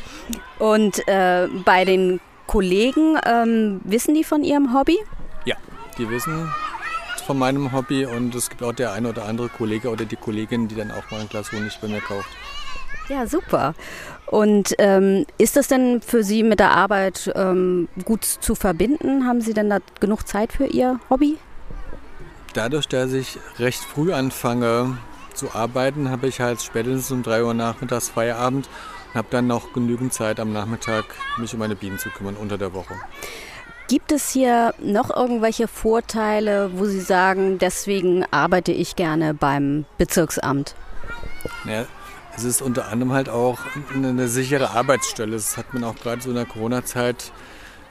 Und 0.57 1.07
äh, 1.07 1.47
bei 1.63 1.85
den 1.85 2.19
Kollegen, 2.51 3.17
ähm, 3.25 3.79
wissen 3.85 4.13
die 4.13 4.25
von 4.25 4.43
Ihrem 4.43 4.73
Hobby? 4.73 4.97
Ja, 5.45 5.55
die 5.97 6.09
wissen 6.09 6.51
von 7.25 7.39
meinem 7.39 7.71
Hobby 7.71 8.05
und 8.05 8.35
es 8.35 8.49
gibt 8.49 8.61
auch 8.61 8.73
der 8.73 8.91
eine 8.91 9.07
oder 9.07 9.23
andere 9.23 9.47
Kollege 9.47 9.89
oder 9.89 10.03
die 10.03 10.17
Kollegin, 10.17 10.67
die 10.67 10.75
dann 10.75 10.91
auch 10.91 11.09
mal 11.11 11.21
ein 11.21 11.29
Glas 11.29 11.53
Honig 11.53 11.79
bei 11.81 11.87
mir 11.87 12.01
kauft. 12.01 12.27
Ja, 13.07 13.25
super. 13.25 13.73
Und 14.25 14.75
ähm, 14.79 15.25
ist 15.37 15.55
das 15.55 15.69
denn 15.69 16.01
für 16.01 16.25
Sie 16.25 16.43
mit 16.43 16.59
der 16.59 16.71
Arbeit 16.71 17.31
ähm, 17.35 17.87
gut 18.03 18.25
zu 18.25 18.53
verbinden? 18.53 19.25
Haben 19.25 19.39
Sie 19.39 19.53
denn 19.53 19.69
da 19.69 19.77
genug 20.01 20.27
Zeit 20.27 20.51
für 20.51 20.65
Ihr 20.65 20.99
Hobby? 21.09 21.37
Dadurch, 22.53 22.89
dass 22.89 23.13
ich 23.13 23.39
recht 23.59 23.79
früh 23.79 24.11
anfange 24.11 24.97
zu 25.33 25.55
arbeiten, 25.55 26.09
habe 26.09 26.27
ich 26.27 26.41
halt 26.41 26.61
spätestens 26.61 27.11
um 27.11 27.23
3 27.23 27.45
Uhr 27.45 27.53
nachmittags 27.53 28.09
Feierabend 28.09 28.67
und 29.11 29.17
habe 29.17 29.27
dann 29.29 29.47
noch 29.47 29.73
genügend 29.73 30.13
Zeit 30.13 30.39
am 30.39 30.53
Nachmittag, 30.53 31.05
mich 31.37 31.53
um 31.53 31.59
meine 31.59 31.75
Bienen 31.75 31.99
zu 31.99 32.09
kümmern 32.09 32.35
unter 32.35 32.57
der 32.57 32.73
Woche. 32.73 32.95
Gibt 33.87 34.11
es 34.13 34.29
hier 34.31 34.73
noch 34.79 35.13
irgendwelche 35.13 35.67
Vorteile, 35.67 36.71
wo 36.75 36.85
Sie 36.85 37.01
sagen, 37.01 37.57
deswegen 37.57 38.25
arbeite 38.31 38.71
ich 38.71 38.95
gerne 38.95 39.33
beim 39.33 39.85
Bezirksamt? 39.97 40.75
Naja, 41.65 41.85
es 42.37 42.45
ist 42.45 42.61
unter 42.61 42.87
anderem 42.87 43.11
halt 43.11 43.27
auch 43.27 43.59
eine 43.93 44.29
sichere 44.29 44.71
Arbeitsstelle. 44.71 45.33
Das 45.33 45.57
hat 45.57 45.73
man 45.73 45.83
auch 45.83 45.95
gerade 45.95 46.21
so 46.21 46.29
in 46.29 46.37
der 46.37 46.45
Corona-Zeit 46.45 47.33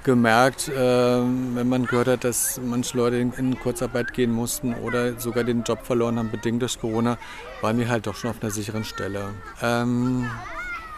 gemerkt, 0.04 0.68
äh, 0.68 0.74
wenn 0.74 1.68
man 1.68 1.84
gehört 1.84 2.08
hat, 2.08 2.24
dass 2.24 2.58
manche 2.64 2.96
Leute 2.96 3.16
in, 3.16 3.32
in, 3.32 3.58
Kurzarbeit 3.58 4.14
gehen 4.14 4.32
mussten 4.32 4.74
oder 4.74 5.20
sogar 5.20 5.44
den 5.44 5.62
Job 5.62 5.84
verloren 5.84 6.18
haben, 6.18 6.30
bedingt 6.30 6.62
durch 6.62 6.80
Corona, 6.80 7.18
waren 7.60 7.78
wir 7.78 7.88
halt 7.88 8.06
doch 8.06 8.16
schon 8.16 8.30
auf 8.30 8.42
einer 8.42 8.50
sicheren 8.50 8.84
Stelle. 8.84 9.34
Ähm, 9.60 10.30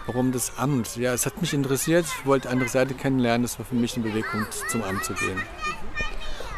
warum 0.06 0.32
das 0.32 0.58
Amt? 0.58 0.96
Ja, 0.96 1.12
es 1.12 1.26
hat 1.26 1.40
mich 1.40 1.54
interessiert, 1.54 2.06
ich 2.06 2.26
wollte 2.26 2.48
andere 2.50 2.68
Seite 2.68 2.94
kennenlernen, 2.94 3.42
das 3.42 3.58
war 3.58 3.66
für 3.66 3.74
mich 3.74 3.94
eine 3.96 4.04
Bewegung, 4.04 4.46
zum 4.68 4.82
Amt 4.82 5.04
zu 5.04 5.14
gehen. 5.14 5.40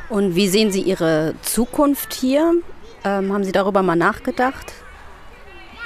Und 0.08 0.34
wie 0.34 0.48
sehen 0.48 0.70
Sie 0.70 0.82
Ihre 0.82 1.34
Zukunft 1.42 2.14
hier? 2.14 2.52
Ähm, 3.04 3.32
haben 3.32 3.44
Sie 3.44 3.52
darüber 3.52 3.82
mal 3.82 3.96
nachgedacht? 3.96 4.72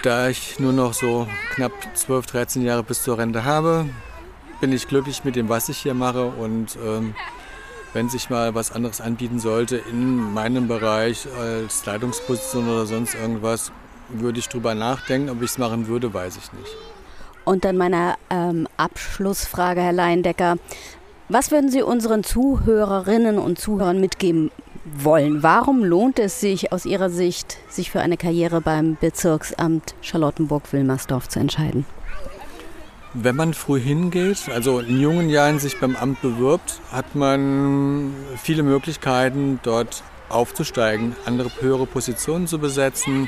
Da 0.02 0.28
ich 0.28 0.60
nur 0.60 0.72
noch 0.72 0.94
so 0.94 1.26
knapp 1.54 1.72
12, 1.94 2.26
13 2.26 2.62
Jahre 2.62 2.82
bis 2.82 3.02
zur 3.02 3.18
Rente 3.18 3.44
habe, 3.44 3.88
bin 4.60 4.72
ich 4.72 4.86
glücklich 4.86 5.24
mit 5.24 5.34
dem, 5.36 5.48
was 5.48 5.68
ich 5.68 5.78
hier 5.78 5.94
mache. 5.94 6.26
Und 6.26 6.76
ähm, 6.84 7.14
wenn 7.92 8.08
sich 8.08 8.30
mal 8.30 8.54
was 8.54 8.70
anderes 8.70 9.00
anbieten 9.00 9.40
sollte 9.40 9.76
in 9.76 10.32
meinem 10.34 10.68
Bereich 10.68 11.26
als 11.36 11.84
Leitungsposition 11.84 12.68
oder 12.68 12.86
sonst 12.86 13.14
irgendwas, 13.14 13.72
würde 14.08 14.38
ich 14.38 14.48
drüber 14.48 14.74
nachdenken. 14.74 15.30
Ob 15.30 15.42
ich 15.42 15.50
es 15.50 15.58
machen 15.58 15.88
würde, 15.88 16.12
weiß 16.12 16.36
ich 16.36 16.52
nicht. 16.52 16.76
Und 17.48 17.64
dann 17.64 17.78
meine 17.78 18.16
ähm, 18.28 18.68
Abschlussfrage, 18.76 19.80
Herr 19.80 19.94
Leindecker. 19.94 20.56
Was 21.30 21.50
würden 21.50 21.70
Sie 21.70 21.80
unseren 21.80 22.22
Zuhörerinnen 22.22 23.38
und 23.38 23.58
Zuhörern 23.58 24.02
mitgeben 24.02 24.50
wollen? 24.84 25.42
Warum 25.42 25.82
lohnt 25.82 26.18
es 26.18 26.40
sich 26.40 26.72
aus 26.72 26.84
Ihrer 26.84 27.08
Sicht, 27.08 27.56
sich 27.70 27.90
für 27.90 28.00
eine 28.00 28.18
Karriere 28.18 28.60
beim 28.60 28.98
Bezirksamt 29.00 29.94
Charlottenburg-Wilmersdorf 30.02 31.30
zu 31.30 31.38
entscheiden? 31.38 31.86
Wenn 33.14 33.36
man 33.36 33.54
früh 33.54 33.80
hingeht, 33.80 34.50
also 34.54 34.80
in 34.80 35.00
jungen 35.00 35.30
Jahren 35.30 35.58
sich 35.58 35.80
beim 35.80 35.96
Amt 35.96 36.20
bewirbt, 36.20 36.82
hat 36.92 37.14
man 37.14 38.12
viele 38.42 38.62
Möglichkeiten, 38.62 39.58
dort 39.62 40.02
aufzusteigen, 40.28 41.16
andere 41.24 41.50
höhere 41.60 41.86
Positionen 41.86 42.46
zu 42.46 42.58
besetzen. 42.58 43.26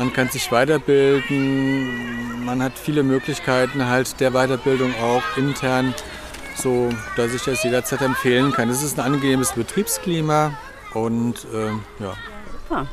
Man 0.00 0.14
kann 0.14 0.30
sich 0.30 0.50
weiterbilden. 0.50 2.42
Man 2.46 2.62
hat 2.62 2.72
viele 2.78 3.02
Möglichkeiten 3.02 3.84
halt 3.86 4.18
der 4.18 4.30
Weiterbildung 4.30 4.94
auch 4.94 5.22
intern, 5.36 5.94
so 6.56 6.88
dass 7.18 7.34
ich 7.34 7.42
das 7.42 7.62
jederzeit 7.62 8.00
empfehlen 8.00 8.50
kann. 8.50 8.70
Es 8.70 8.82
ist 8.82 8.98
ein 8.98 9.04
angenehmes 9.04 9.52
Betriebsklima 9.52 10.54
und 10.94 11.46
äh, 11.52 11.66
ja. 12.02 12.14
ja. 12.70 12.86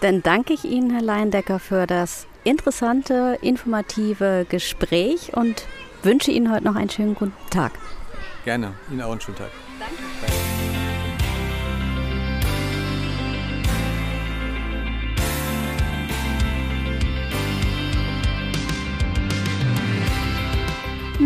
Dann 0.00 0.22
danke 0.22 0.54
ich 0.54 0.64
Ihnen, 0.64 0.88
Herr 0.92 1.02
Leindecker, 1.02 1.58
für 1.58 1.86
das 1.86 2.26
interessante, 2.42 3.38
informative 3.42 4.46
Gespräch 4.48 5.36
und 5.36 5.66
wünsche 6.02 6.30
Ihnen 6.30 6.50
heute 6.50 6.64
noch 6.64 6.76
einen 6.76 6.88
schönen 6.88 7.14
guten 7.14 7.34
Tag. 7.50 7.72
Gerne, 8.46 8.72
Ihnen 8.90 9.02
auch 9.02 9.12
einen 9.12 9.20
schönen 9.20 9.36
Tag. 9.36 9.50
Danke. 9.78 10.35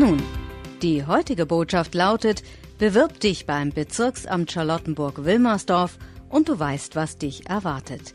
Nun, 0.01 0.23
die 0.81 1.05
heutige 1.05 1.45
Botschaft 1.45 1.95
lautet, 1.95 2.43
bewirb 2.79 3.21
dich 3.21 3.45
beim 3.45 3.69
Bezirksamt 3.69 4.51
Charlottenburg-Wilmersdorf 4.51 5.99
und 6.31 6.49
du 6.49 6.59
weißt, 6.59 6.97
was 6.97 7.19
dich 7.19 7.51
erwartet. 7.51 8.15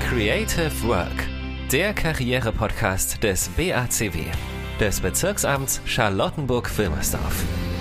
Creative 0.10 0.72
Work 0.88 1.33
der 1.74 1.92
Karriere-Podcast 1.92 3.24
des 3.24 3.50
BACW, 3.58 4.28
des 4.80 5.02
Bezirksamts 5.02 5.82
Charlottenburg-Wilmersdorf. 5.86 7.73